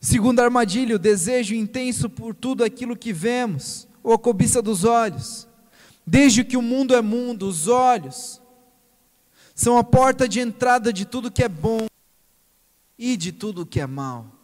[0.00, 5.46] Segunda armadilha, o desejo intenso por tudo aquilo que vemos, ou a cobiça dos olhos.
[6.04, 8.40] Desde que o mundo é mundo, os olhos
[9.54, 11.86] são a porta de entrada de tudo que é bom
[12.98, 14.41] e de tudo que é mal.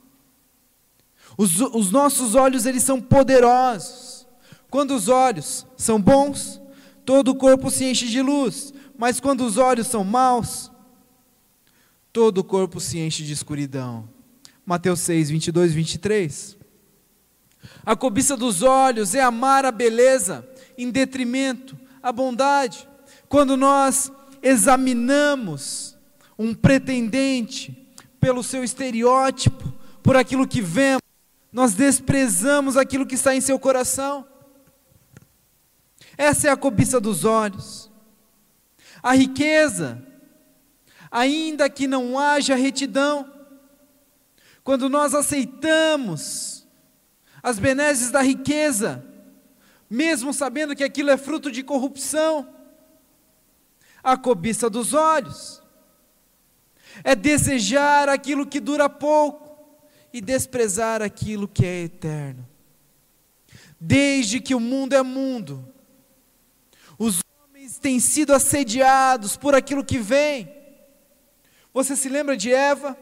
[1.38, 4.26] Os, os nossos olhos, eles são poderosos.
[4.68, 6.60] Quando os olhos são bons,
[7.04, 8.74] todo o corpo se enche de luz.
[8.98, 10.68] Mas quando os olhos são maus,
[12.12, 14.08] todo o corpo se enche de escuridão.
[14.66, 16.58] Mateus 6, 22 e 23.
[17.86, 20.46] A cobiça dos olhos é amar a beleza
[20.76, 22.88] em detrimento à bondade.
[23.28, 24.10] Quando nós
[24.42, 25.96] examinamos
[26.36, 29.72] um pretendente pelo seu estereótipo,
[30.02, 31.07] por aquilo que vemos,
[31.52, 34.26] nós desprezamos aquilo que está em seu coração.
[36.16, 37.90] Essa é a cobiça dos olhos.
[39.02, 40.02] A riqueza,
[41.10, 43.32] ainda que não haja retidão,
[44.62, 46.66] quando nós aceitamos
[47.42, 49.04] as benesses da riqueza,
[49.88, 52.46] mesmo sabendo que aquilo é fruto de corrupção,
[54.02, 55.62] a cobiça dos olhos,
[57.02, 59.47] é desejar aquilo que dura pouco
[60.12, 62.46] e desprezar aquilo que é eterno.
[63.80, 65.72] Desde que o mundo é mundo,
[66.98, 70.52] os homens têm sido assediados por aquilo que vem.
[71.72, 72.96] Você se lembra de Eva?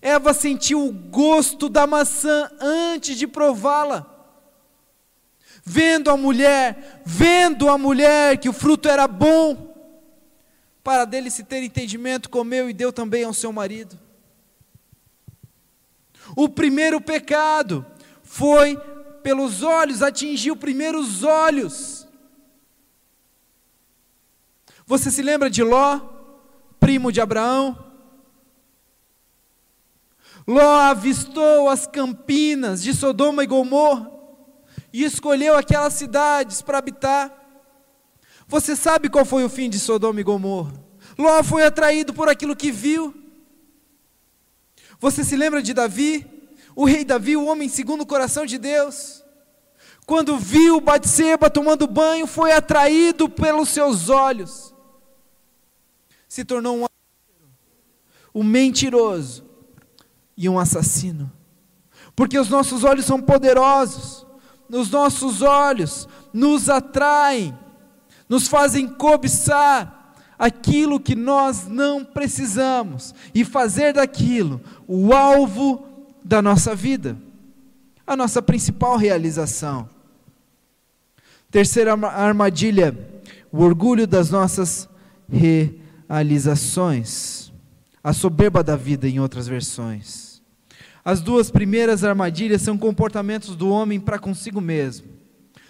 [0.00, 4.14] Eva sentiu o gosto da maçã antes de prová-la.
[5.64, 9.68] Vendo a mulher, vendo a mulher que o fruto era bom,
[10.82, 13.98] para dele se ter entendimento, comeu e deu também ao seu marido.
[16.38, 17.84] O primeiro pecado
[18.22, 18.76] foi
[19.24, 22.06] pelos olhos, atingiu primeiro os olhos.
[24.86, 25.98] Você se lembra de Ló,
[26.78, 27.76] primo de Abraão?
[30.46, 34.08] Ló avistou as campinas de Sodoma e Gomorra
[34.92, 37.34] e escolheu aquelas cidades para habitar.
[38.46, 40.72] Você sabe qual foi o fim de Sodoma e Gomorra?
[41.18, 43.17] Ló foi atraído por aquilo que viu.
[45.00, 46.26] Você se lembra de Davi?
[46.74, 49.24] O rei Davi, o homem segundo o coração de Deus.
[50.06, 54.74] Quando viu Batseba tomando banho, foi atraído pelos seus olhos.
[56.28, 56.86] Se tornou um,
[58.34, 59.44] um mentiroso
[60.36, 61.30] e um assassino.
[62.14, 64.26] Porque os nossos olhos são poderosos.
[64.70, 67.56] Os nossos olhos nos atraem
[68.28, 69.97] nos fazem cobiçar
[70.38, 75.84] aquilo que nós não precisamos e fazer daquilo o alvo
[76.24, 77.18] da nossa vida,
[78.06, 79.90] a nossa principal realização.
[81.50, 84.88] Terceira armadilha, o orgulho das nossas
[85.28, 87.52] realizações,
[88.04, 90.40] a soberba da vida, em outras versões.
[91.04, 95.18] As duas primeiras armadilhas são comportamentos do homem para consigo mesmo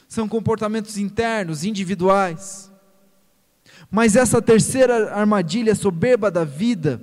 [0.09, 2.73] são comportamentos internos, individuais.
[3.91, 7.01] Mas essa terceira armadilha soberba da vida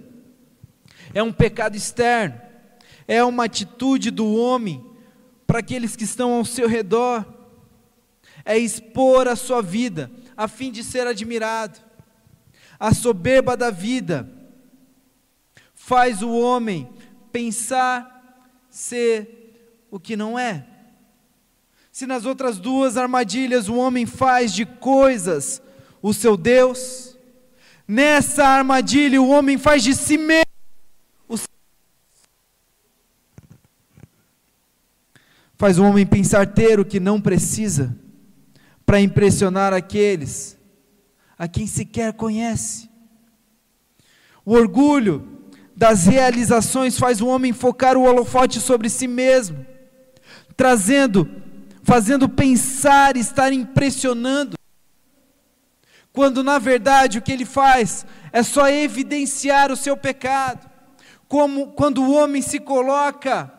[1.13, 2.39] é um pecado externo,
[3.07, 4.85] é uma atitude do homem
[5.47, 7.25] para aqueles que estão ao seu redor,
[8.43, 11.79] é expor a sua vida a fim de ser admirado.
[12.79, 14.29] A soberba da vida
[15.73, 16.89] faz o homem
[17.31, 20.65] pensar ser o que não é.
[21.91, 25.61] Se nas outras duas armadilhas o homem faz de coisas
[26.07, 27.17] o seu Deus,
[27.87, 30.45] nessa armadilha o homem faz de si mesmo
[31.27, 31.35] o
[35.57, 37.97] Faz o homem pensar ter o que não precisa
[38.85, 40.55] para impressionar aqueles
[41.39, 42.87] a quem sequer conhece.
[44.45, 45.27] O orgulho
[45.75, 49.65] das realizações faz o homem focar o holofote sobre si mesmo,
[50.55, 51.27] trazendo
[51.81, 54.54] fazendo pensar, estar impressionando,
[56.15, 60.67] quando na verdade o que ele faz é só evidenciar o seu pecado.
[61.27, 63.51] Como quando o homem se coloca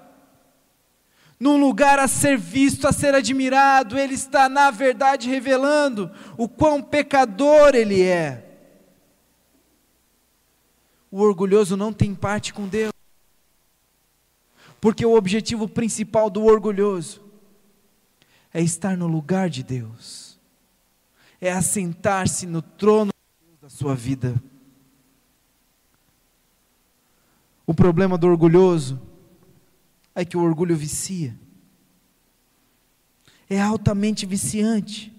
[1.39, 6.83] num lugar a ser visto, a ser admirado, ele está na verdade revelando o quão
[6.83, 8.43] pecador ele é.
[11.11, 12.93] O orgulhoso não tem parte com Deus,
[14.81, 17.23] porque o objetivo principal do orgulhoso
[18.53, 20.36] é estar no lugar de Deus,
[21.47, 23.13] é assentar-se no trono
[23.61, 24.43] da sua vida.
[27.65, 29.01] O problema do orgulhoso
[30.15, 31.39] é que o orgulho vicia.
[33.49, 35.13] É altamente viciante.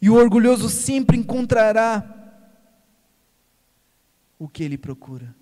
[0.00, 2.18] E o orgulhoso sempre encontrará
[4.38, 5.34] o que ele procura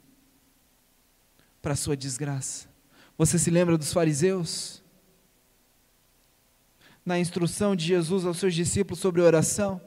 [1.62, 2.68] para sua desgraça.
[3.16, 4.82] Você se lembra dos fariseus?
[7.05, 9.80] Na instrução de Jesus aos seus discípulos sobre oração?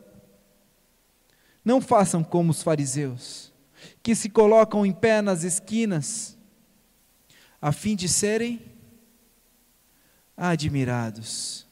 [1.63, 3.53] Não façam como os fariseus,
[4.01, 6.37] que se colocam em pé nas esquinas,
[7.61, 8.61] a fim de serem
[10.35, 11.65] admirados.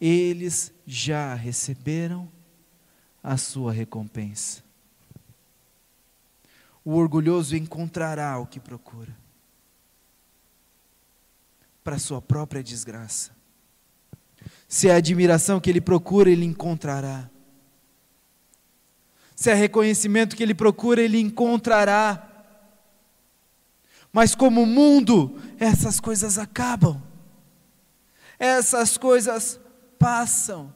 [0.00, 2.28] Eles já receberam
[3.22, 4.62] a sua recompensa.
[6.84, 9.16] O orgulhoso encontrará o que procura,
[11.82, 13.33] para sua própria desgraça.
[14.74, 17.30] Se é a admiração que ele procura, ele encontrará.
[19.36, 22.28] Se é reconhecimento que ele procura, ele encontrará.
[24.12, 27.00] Mas como mundo, essas coisas acabam.
[28.36, 29.60] Essas coisas
[29.96, 30.74] passam.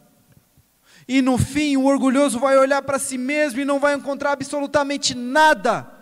[1.09, 5.13] E no fim, o orgulhoso vai olhar para si mesmo e não vai encontrar absolutamente
[5.13, 5.93] nada.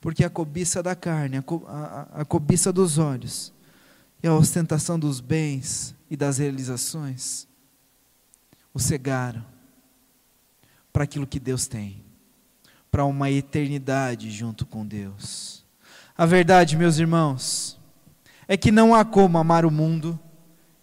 [0.00, 3.53] Porque a cobiça da carne, a, co a, a cobiça dos olhos
[4.24, 7.46] e a ostentação dos bens e das realizações
[8.72, 9.44] o cegaram
[10.90, 12.02] para aquilo que Deus tem,
[12.90, 15.62] para uma eternidade junto com Deus.
[16.16, 17.78] A verdade, meus irmãos,
[18.48, 20.18] é que não há como amar o mundo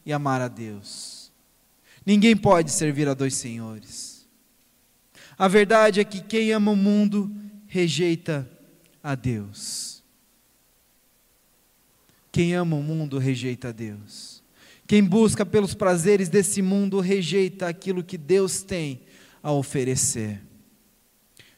[0.05, 1.31] e amar a Deus.
[2.05, 4.27] Ninguém pode servir a dois senhores.
[5.35, 7.35] A verdade é que quem ama o mundo
[7.65, 8.47] rejeita
[9.01, 9.90] a Deus.
[12.31, 14.41] Quem ama o mundo rejeita Deus.
[14.87, 19.01] Quem busca pelos prazeres desse mundo rejeita aquilo que Deus tem
[19.41, 20.41] a oferecer.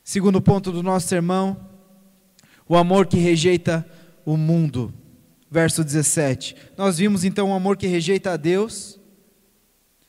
[0.04, 1.58] Segundo ponto do nosso sermão,
[2.68, 3.88] o amor que rejeita
[4.26, 4.94] o mundo.
[5.50, 6.56] Verso 17.
[6.78, 9.00] Nós vimos então o amor que rejeita a Deus,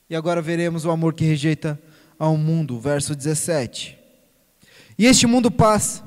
[0.09, 1.81] e agora veremos o amor que rejeita
[2.19, 2.79] ao mundo.
[2.81, 3.99] Verso 17.
[4.99, 6.03] E este mundo passa,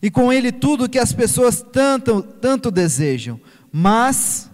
[0.00, 3.40] e com ele tudo que as pessoas tanto, tanto desejam,
[3.80, 4.50] mas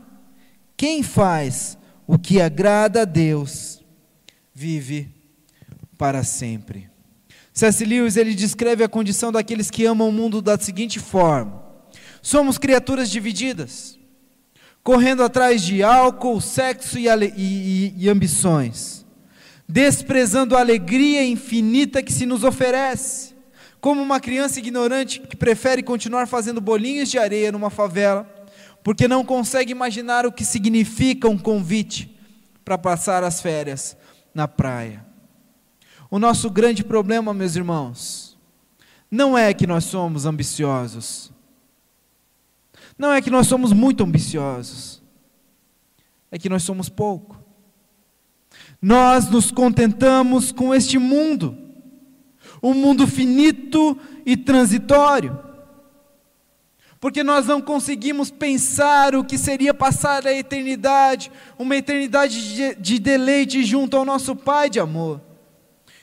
[0.77, 3.83] quem faz o que agrada a Deus
[4.53, 5.09] vive
[5.97, 6.91] para sempre.
[7.51, 7.83] C.S.
[7.87, 11.65] Lewis ele descreve a condição daqueles que amam o mundo da seguinte forma:
[12.21, 13.99] somos criaturas divididas,
[14.83, 19.07] correndo atrás de álcool, sexo e, e, e ambições,
[19.67, 23.35] desprezando a alegria infinita que se nos oferece,
[23.81, 28.34] como uma criança ignorante que prefere continuar fazendo bolinhos de areia numa favela
[28.85, 32.15] porque não consegue imaginar o que significa um convite
[32.63, 33.97] para passar as férias
[34.35, 35.05] na praia.
[36.11, 38.39] O nosso grande problema, meus irmãos,
[39.11, 41.33] não é que nós somos ambiciosos,
[42.99, 45.03] não é que nós somos muito ambiciosos,
[46.31, 47.43] é que nós somos pouco.
[48.83, 51.57] Nós nos contentamos com este mundo,
[52.63, 55.44] um mundo finito e transitório
[57.05, 62.99] porque nós não conseguimos pensar o que seria passar a eternidade, uma eternidade de, de
[62.99, 65.21] deleite junto ao nosso Pai de amor,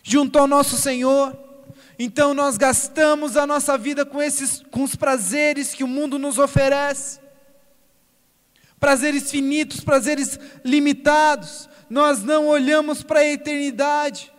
[0.04, 1.36] junto ao nosso Senhor.
[1.98, 6.38] Então nós gastamos a nossa vida com esses com os prazeres que o mundo nos
[6.38, 7.20] oferece.
[8.80, 11.68] Prazeres finitos, prazeres limitados.
[11.90, 14.32] Nós não olhamos para a eternidade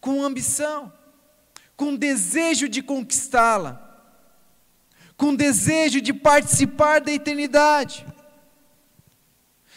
[0.00, 0.92] com ambição,
[1.76, 3.81] com desejo de conquistá-la
[5.22, 8.04] com desejo de participar da eternidade.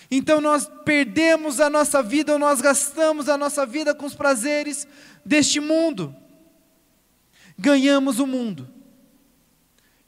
[0.09, 4.87] Então nós perdemos a nossa vida, ou nós gastamos a nossa vida com os prazeres
[5.23, 6.15] deste mundo.
[7.55, 8.67] Ganhamos o mundo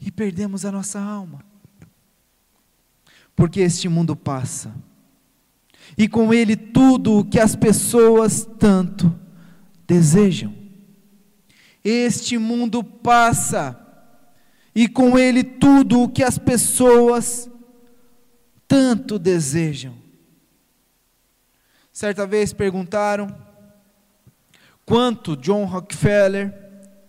[0.00, 1.44] e perdemos a nossa alma.
[3.36, 4.74] Porque este mundo passa,
[5.96, 9.16] e com ele tudo o que as pessoas tanto
[9.86, 10.52] desejam.
[11.84, 13.87] Este mundo passa,
[14.80, 17.50] e com ele tudo o que as pessoas
[18.68, 19.92] tanto desejam.
[21.92, 23.36] Certa vez perguntaram
[24.86, 26.54] quanto John Rockefeller,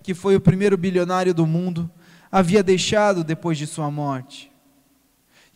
[0.01, 1.87] que foi o primeiro bilionário do mundo,
[2.31, 4.51] havia deixado depois de sua morte.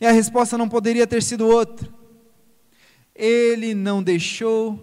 [0.00, 1.88] E a resposta não poderia ter sido outra.
[3.12, 4.78] Ele não deixou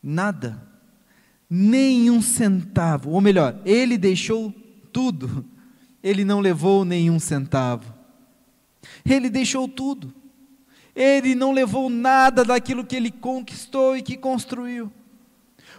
[0.00, 0.62] nada,
[1.50, 4.54] nenhum centavo, ou melhor, ele deixou
[4.92, 5.55] tudo
[6.06, 7.92] ele não levou nenhum centavo.
[9.04, 10.14] Ele deixou tudo.
[10.94, 14.92] Ele não levou nada daquilo que ele conquistou e que construiu.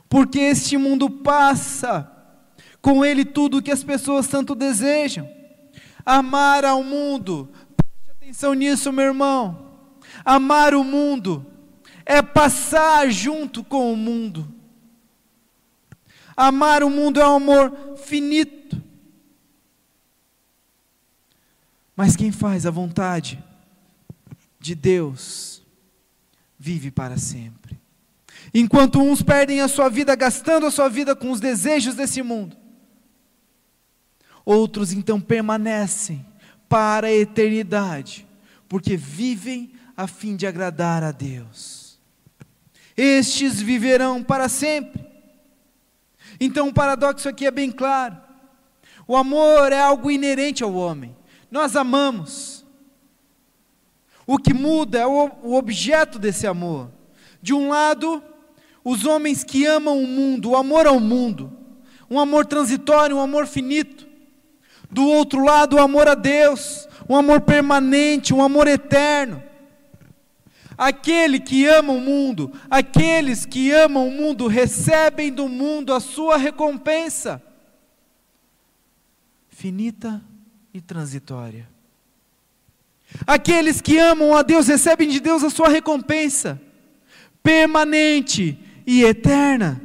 [0.09, 2.11] Porque este mundo passa,
[2.81, 5.29] com ele tudo o que as pessoas tanto desejam.
[6.05, 9.71] Amar ao mundo, preste atenção nisso, meu irmão.
[10.25, 11.45] Amar o mundo
[12.05, 14.45] é passar junto com o mundo.
[16.35, 18.86] Amar o mundo é um amor finito.
[21.97, 23.43] Mas quem faz a vontade
[24.59, 25.63] de Deus
[26.59, 27.75] vive para sempre.
[28.53, 32.55] Enquanto uns perdem a sua vida gastando a sua vida com os desejos desse mundo,
[34.45, 36.23] outros então permanecem
[36.69, 38.27] para a eternidade,
[38.69, 41.97] porque vivem a fim de agradar a Deus.
[42.95, 45.03] Estes viverão para sempre.
[46.39, 48.17] Então o paradoxo aqui é bem claro.
[49.07, 51.15] O amor é algo inerente ao homem.
[51.49, 52.65] Nós amamos.
[54.25, 56.91] O que muda é o, objeto desse amor.
[57.41, 58.21] De um lado,
[58.83, 61.51] os homens que amam o mundo, o amor ao mundo,
[62.09, 64.05] um amor transitório, um amor finito.
[64.91, 69.41] Do outro lado, o amor a Deus, um amor permanente, um amor eterno.
[70.77, 76.37] Aquele que ama o mundo, aqueles que amam o mundo recebem do mundo a sua
[76.37, 77.41] recompensa,
[79.49, 80.21] finita
[80.77, 81.67] e transitória.
[83.25, 86.61] Aqueles que amam a Deus recebem de Deus a sua recompensa,
[87.41, 89.81] permanente e eterna.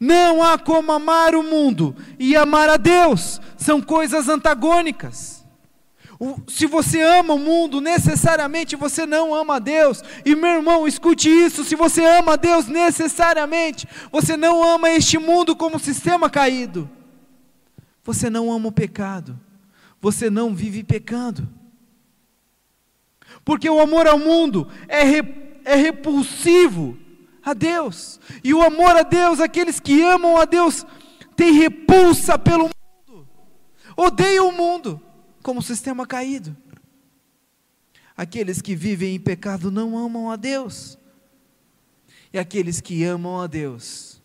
[0.00, 5.44] Não há como amar o mundo e amar a Deus, são coisas antagônicas.
[6.48, 10.02] Se você ama o mundo, necessariamente você não ama a Deus.
[10.24, 15.18] E meu irmão, escute isso: se você ama a Deus, necessariamente você não ama este
[15.18, 16.88] mundo como sistema caído.
[18.04, 19.38] Você não ama o pecado.
[20.02, 21.48] Você não vive pecando.
[23.44, 25.04] Porque o amor ao mundo é,
[25.64, 26.98] é repulsivo
[27.42, 28.20] a Deus.
[28.42, 30.84] E o amor a Deus, aqueles que amam a Deus,
[31.36, 33.28] têm repulsa pelo mundo,
[33.96, 35.00] odeiam o mundo
[35.40, 36.56] como sistema caído.
[38.16, 40.98] Aqueles que vivem em pecado não amam a Deus.
[42.32, 44.20] E aqueles que amam a Deus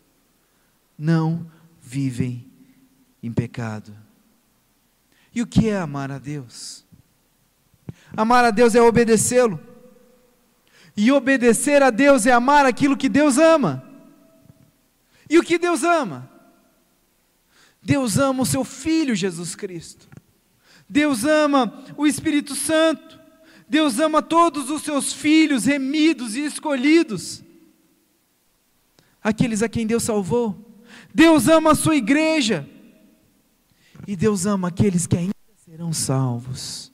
[0.98, 1.50] não
[1.80, 2.46] vivem
[3.22, 4.07] em pecado.
[5.34, 6.86] E o que é amar a Deus?
[8.16, 9.60] Amar a Deus é obedecê-lo.
[10.96, 13.84] E obedecer a Deus é amar aquilo que Deus ama.
[15.30, 16.30] E o que Deus ama?
[17.82, 20.08] Deus ama o seu Filho Jesus Cristo.
[20.90, 23.20] Deus ama o Espírito Santo.
[23.70, 27.44] Deus ama todos os seus filhos remidos e escolhidos.
[29.22, 30.82] Aqueles a quem Deus salvou.
[31.14, 32.68] Deus ama a sua igreja.
[34.08, 36.94] E Deus ama aqueles que ainda serão salvos.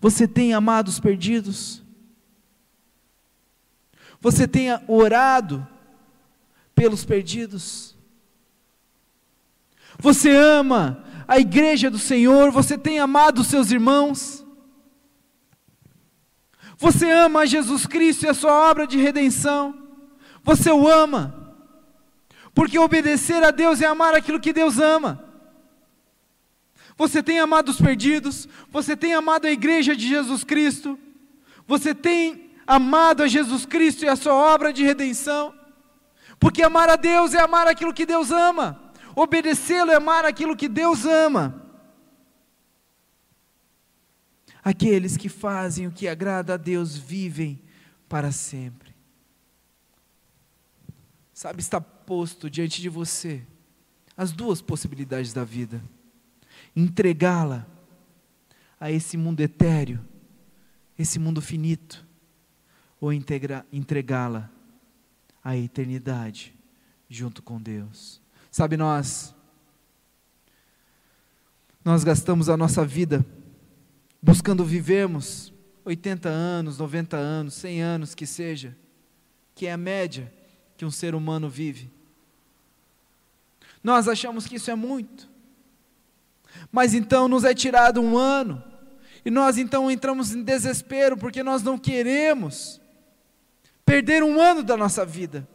[0.00, 1.84] Você tem amado os perdidos?
[4.20, 5.64] Você tem orado
[6.74, 7.96] pelos perdidos?
[10.00, 12.50] Você ama a igreja do Senhor?
[12.50, 14.44] Você tem amado os seus irmãos?
[16.76, 19.80] Você ama Jesus Cristo e a sua obra de redenção?
[20.42, 21.37] Você o ama?
[22.58, 25.24] Porque obedecer a Deus é amar aquilo que Deus ama.
[26.96, 30.98] Você tem amado os perdidos, você tem amado a igreja de Jesus Cristo,
[31.68, 35.54] você tem amado a Jesus Cristo e a sua obra de redenção,
[36.40, 40.68] porque amar a Deus é amar aquilo que Deus ama, obedecê-lo é amar aquilo que
[40.68, 41.64] Deus ama.
[44.64, 47.62] Aqueles que fazem o que agrada a Deus vivem
[48.08, 48.96] para sempre.
[51.32, 53.44] Sabe, está posto diante de você
[54.16, 55.82] as duas possibilidades da vida
[56.74, 57.66] entregá-la
[58.80, 60.00] a esse mundo etéreo,
[60.98, 62.06] esse mundo finito,
[62.98, 64.50] ou entregá-la
[65.44, 66.54] à eternidade
[67.10, 68.22] junto com Deus.
[68.50, 69.34] Sabe, nós,
[71.84, 73.24] nós gastamos a nossa vida
[74.22, 75.52] buscando vivermos
[75.84, 78.74] 80 anos, 90 anos, 100 anos que seja,
[79.54, 80.32] que é a média
[80.74, 81.97] que um ser humano vive.
[83.88, 85.30] Nós achamos que isso é muito.
[86.70, 88.62] Mas então nos é tirado um ano,
[89.24, 92.78] e nós então entramos em desespero, porque nós não queremos
[93.86, 95.48] perder um ano da nossa vida,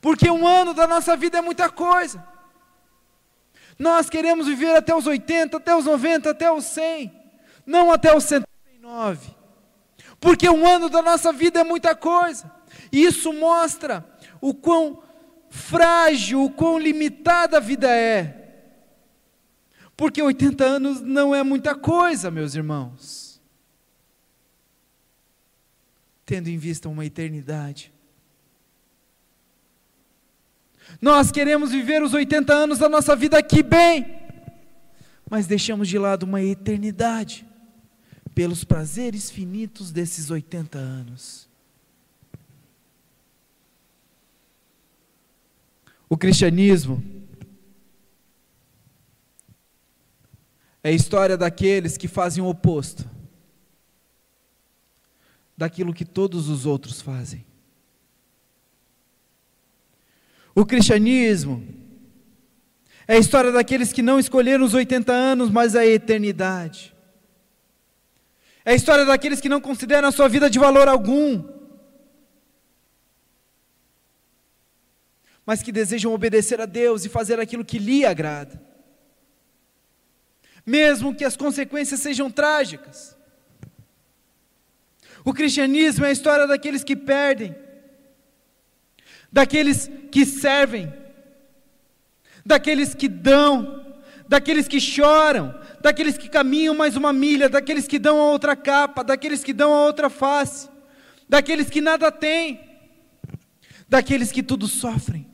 [0.00, 2.26] porque um ano da nossa vida é muita coisa.
[3.78, 7.12] Nós queremos viver até os 80, até os 90, até os 100,
[7.66, 9.28] não até os 79,
[10.18, 12.50] porque um ano da nossa vida é muita coisa,
[12.90, 14.02] e isso mostra
[14.40, 15.06] o quão
[15.50, 18.38] frágil, o quão limitada a vida é.
[19.96, 23.40] Porque 80 anos não é muita coisa, meus irmãos.
[26.24, 27.92] Tendo em vista uma eternidade.
[31.00, 34.20] Nós queremos viver os 80 anos da nossa vida aqui bem,
[35.28, 37.46] mas deixamos de lado uma eternidade
[38.34, 41.47] pelos prazeres finitos desses 80 anos.
[46.08, 47.02] O cristianismo
[50.82, 53.08] é a história daqueles que fazem o oposto
[55.56, 57.44] daquilo que todos os outros fazem.
[60.54, 61.66] O cristianismo
[63.08, 66.94] é a história daqueles que não escolheram os 80 anos, mas a eternidade.
[68.64, 71.42] É a história daqueles que não consideram a sua vida de valor algum,
[75.48, 78.60] mas que desejam obedecer a Deus e fazer aquilo que lhe agrada,
[80.66, 83.16] mesmo que as consequências sejam trágicas.
[85.24, 87.56] O cristianismo é a história daqueles que perdem,
[89.32, 90.92] daqueles que servem,
[92.44, 93.96] daqueles que dão,
[94.28, 99.02] daqueles que choram, daqueles que caminham mais uma milha, daqueles que dão a outra capa,
[99.02, 100.68] daqueles que dão a outra face,
[101.26, 102.60] daqueles que nada têm,
[103.88, 105.27] daqueles que tudo sofrem.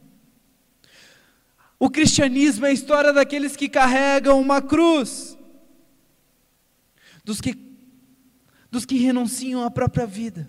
[1.85, 5.37] O cristianismo é a história daqueles que carregam uma cruz,
[7.23, 7.55] dos que,
[8.71, 10.49] dos que renunciam à própria vida.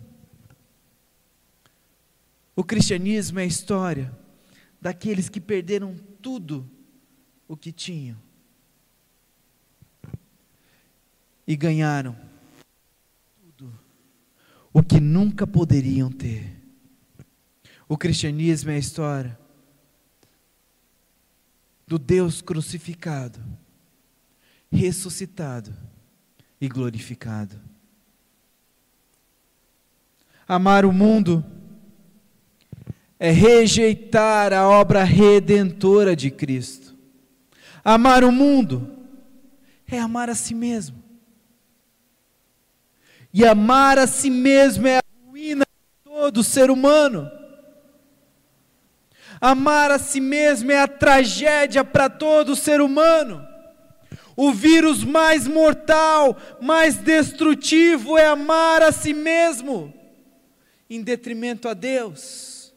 [2.55, 4.17] O cristianismo é a história
[4.79, 6.71] daqueles que perderam tudo
[7.49, 8.17] o que tinham
[11.45, 12.15] e ganharam
[13.41, 13.77] tudo
[14.71, 16.61] o que nunca poderiam ter.
[17.89, 19.44] O cristianismo é a história
[21.88, 23.39] do Deus crucificado,
[24.71, 25.73] ressuscitado
[26.59, 27.59] e glorificado.
[30.47, 31.43] Amar o mundo
[33.19, 36.95] é rejeitar a obra redentora de Cristo.
[37.83, 38.95] Amar o mundo
[39.88, 41.03] é amar a si mesmo.
[43.33, 47.29] E amar a si mesmo é a ruína de todo ser humano.
[49.39, 53.45] Amar a si mesmo é a tragédia para todo ser humano.
[54.36, 59.93] O vírus mais mortal, mais destrutivo é amar a si mesmo,
[60.89, 62.73] em detrimento a Deus.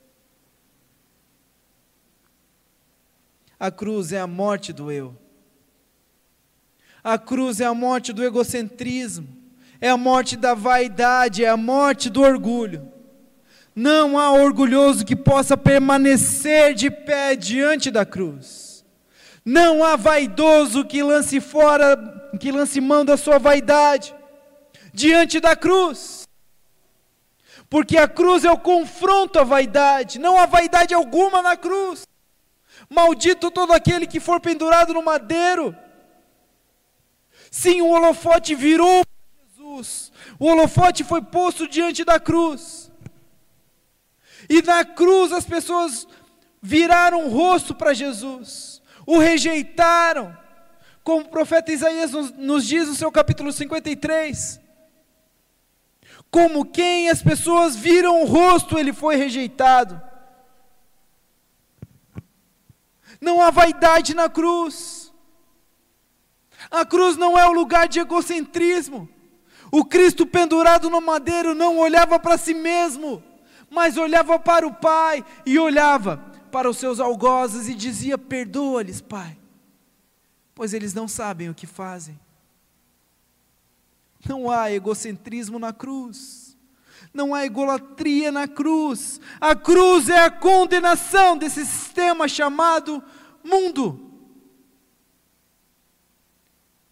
[3.58, 5.16] A cruz é a morte do eu.
[7.02, 9.38] A cruz é a morte do egocentrismo
[9.80, 12.92] é a morte da vaidade, é a morte do orgulho.
[13.78, 18.84] Não há orgulhoso que possa permanecer de pé diante da cruz.
[19.44, 21.96] Não há vaidoso que lance fora,
[22.40, 24.12] que lance mão da sua vaidade
[24.92, 26.26] diante da cruz.
[27.70, 32.02] Porque a cruz é o confronto à vaidade, não há vaidade alguma na cruz.
[32.90, 35.72] Maldito todo aquele que for pendurado no madeiro.
[37.48, 39.04] Sim, o holofote virou
[39.56, 40.10] cruz.
[40.36, 42.77] O holofote foi posto diante da cruz.
[44.48, 46.06] E na cruz as pessoas
[46.62, 50.36] viraram o rosto para Jesus, o rejeitaram,
[51.04, 54.60] como o profeta Isaías nos, nos diz no seu capítulo 53.
[56.30, 60.00] Como quem as pessoas viram o rosto, ele foi rejeitado.
[63.20, 65.12] Não há vaidade na cruz.
[66.70, 69.08] A cruz não é o lugar de egocentrismo.
[69.70, 73.22] O Cristo pendurado no madeiro não olhava para si mesmo,
[73.70, 76.16] mas olhava para o Pai e olhava
[76.50, 79.38] para os seus algozes e dizia: Perdoa-lhes, Pai,
[80.54, 82.18] pois eles não sabem o que fazem.
[84.26, 86.56] Não há egocentrismo na cruz,
[87.12, 89.20] não há egolatria na cruz.
[89.40, 93.02] A cruz é a condenação desse sistema chamado
[93.44, 94.04] mundo.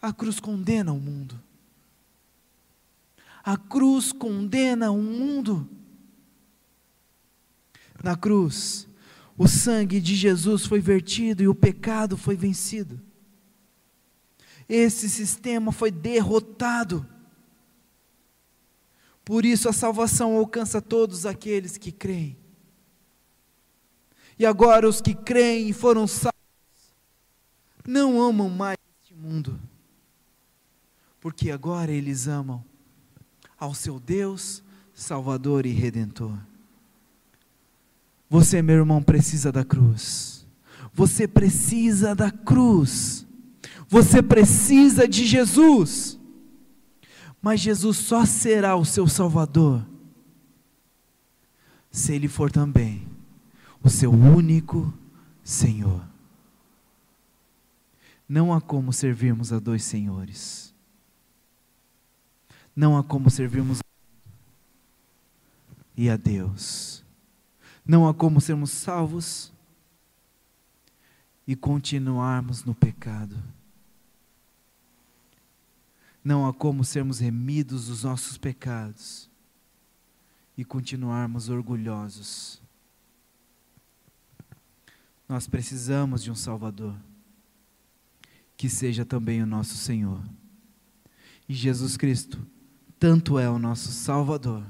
[0.01, 1.41] A cruz condena o mundo.
[3.43, 5.69] A cruz condena o mundo.
[8.07, 8.87] Na cruz,
[9.37, 13.01] o sangue de Jesus foi vertido e o pecado foi vencido.
[14.69, 17.05] Esse sistema foi derrotado.
[19.25, 22.37] Por isso a salvação alcança todos aqueles que creem.
[24.39, 26.31] E agora os que creem e foram salvos
[27.85, 29.59] não amam mais este mundo,
[31.21, 32.65] porque agora eles amam
[33.59, 34.63] ao seu Deus,
[34.95, 36.39] Salvador e Redentor.
[38.29, 40.47] Você, meu irmão, precisa da cruz.
[40.93, 43.27] Você precisa da cruz.
[43.89, 46.19] Você precisa de Jesus.
[47.41, 49.87] Mas Jesus só será o seu Salvador
[51.91, 53.07] se Ele for também
[53.83, 54.93] o seu único
[55.43, 56.03] Senhor.
[58.29, 60.75] Não há como servirmos a dois senhores.
[62.75, 63.79] Não há como servirmos
[65.97, 67.06] e a Deus.
[67.87, 69.53] Não há como sermos salvos
[71.47, 73.37] e continuarmos no pecado.
[76.25, 79.31] Não há como sermos remidos dos nossos pecados
[80.59, 82.61] e continuarmos orgulhosos.
[85.29, 86.97] Nós precisamos de um Salvador,
[88.57, 90.21] que seja também o nosso Senhor.
[91.49, 92.45] E Jesus Cristo,
[92.99, 94.65] tanto é o nosso Salvador,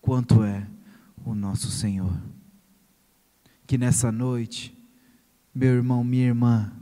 [0.00, 0.66] quanto é
[1.26, 2.16] o nosso Senhor.
[3.66, 4.72] Que nessa noite,
[5.52, 6.72] meu irmão, minha irmã,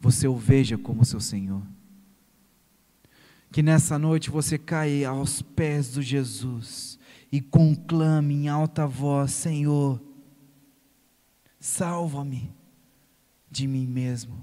[0.00, 1.62] você o veja como seu Senhor.
[3.52, 6.98] Que nessa noite você caia aos pés do Jesus
[7.30, 10.00] e conclame em alta voz: Senhor,
[11.58, 12.50] salva-me
[13.50, 14.42] de mim mesmo.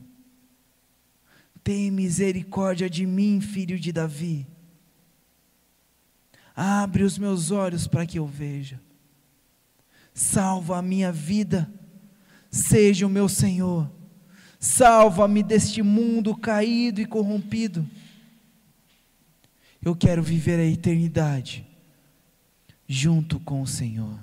[1.64, 4.48] Tem misericórdia de mim, filho de Davi.
[6.56, 8.80] Abre os meus olhos para que eu veja.
[10.18, 11.72] Salva a minha vida.
[12.50, 13.88] Seja o meu Senhor.
[14.60, 17.88] Salva-me deste mundo caído e corrompido.
[19.80, 21.64] Eu quero viver a eternidade
[22.88, 24.18] junto com o Senhor.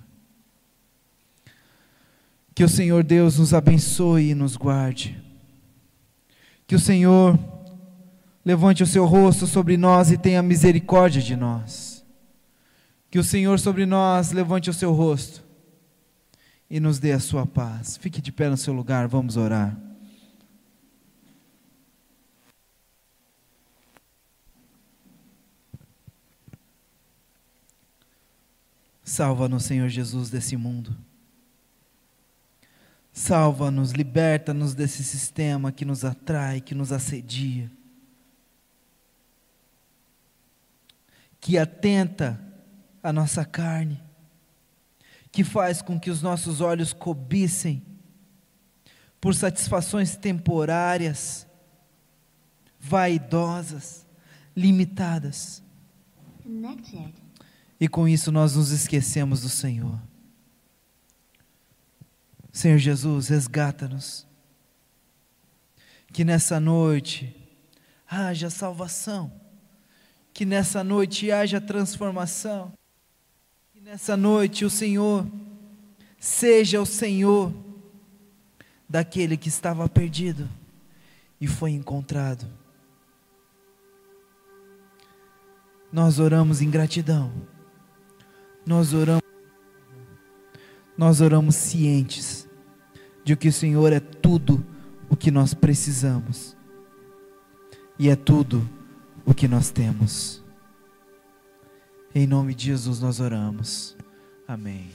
[2.53, 5.17] Que o Senhor Deus nos abençoe e nos guarde.
[6.67, 7.39] Que o Senhor
[8.45, 12.05] levante o seu rosto sobre nós e tenha misericórdia de nós.
[13.13, 15.44] Que o Senhor sobre nós levante o seu rosto
[16.75, 17.97] e nos dê a sua paz.
[17.97, 19.79] Fique de pé no seu lugar, vamos orar.
[29.05, 30.97] Salva-nos, Senhor Jesus, desse mundo.
[33.13, 37.71] Salva-nos, liberta-nos desse sistema que nos atrai, que nos assedia,
[41.41, 42.37] que atenta
[43.01, 44.03] a nossa carne,
[45.35, 47.83] que faz com que os nossos olhos cobicem
[49.21, 51.45] por satisfações temporárias,
[52.79, 54.07] vaidosas,
[54.55, 55.61] limitadas.
[57.81, 60.01] E com isso nós nos esquecemos do Senhor.
[62.53, 64.25] Senhor Jesus, resgata-nos.
[66.13, 67.35] Que nessa noite
[68.09, 69.33] haja salvação.
[70.33, 72.73] Que nessa noite haja transformação.
[73.85, 75.27] Nessa noite o Senhor
[76.19, 77.53] seja o Senhor
[78.89, 80.49] daquele que estava perdido
[81.41, 82.47] e foi encontrado.
[85.93, 87.31] Nós oramos em gratidão
[88.67, 89.23] nós oramos,
[90.97, 92.49] nós oramos cientes
[93.23, 94.65] de que o Senhor é tudo
[95.09, 96.57] o que nós precisamos
[97.99, 98.69] e é tudo
[99.25, 100.44] o que nós temos.
[102.15, 103.97] Em nome de Jesus nós oramos.
[104.47, 104.89] Amém.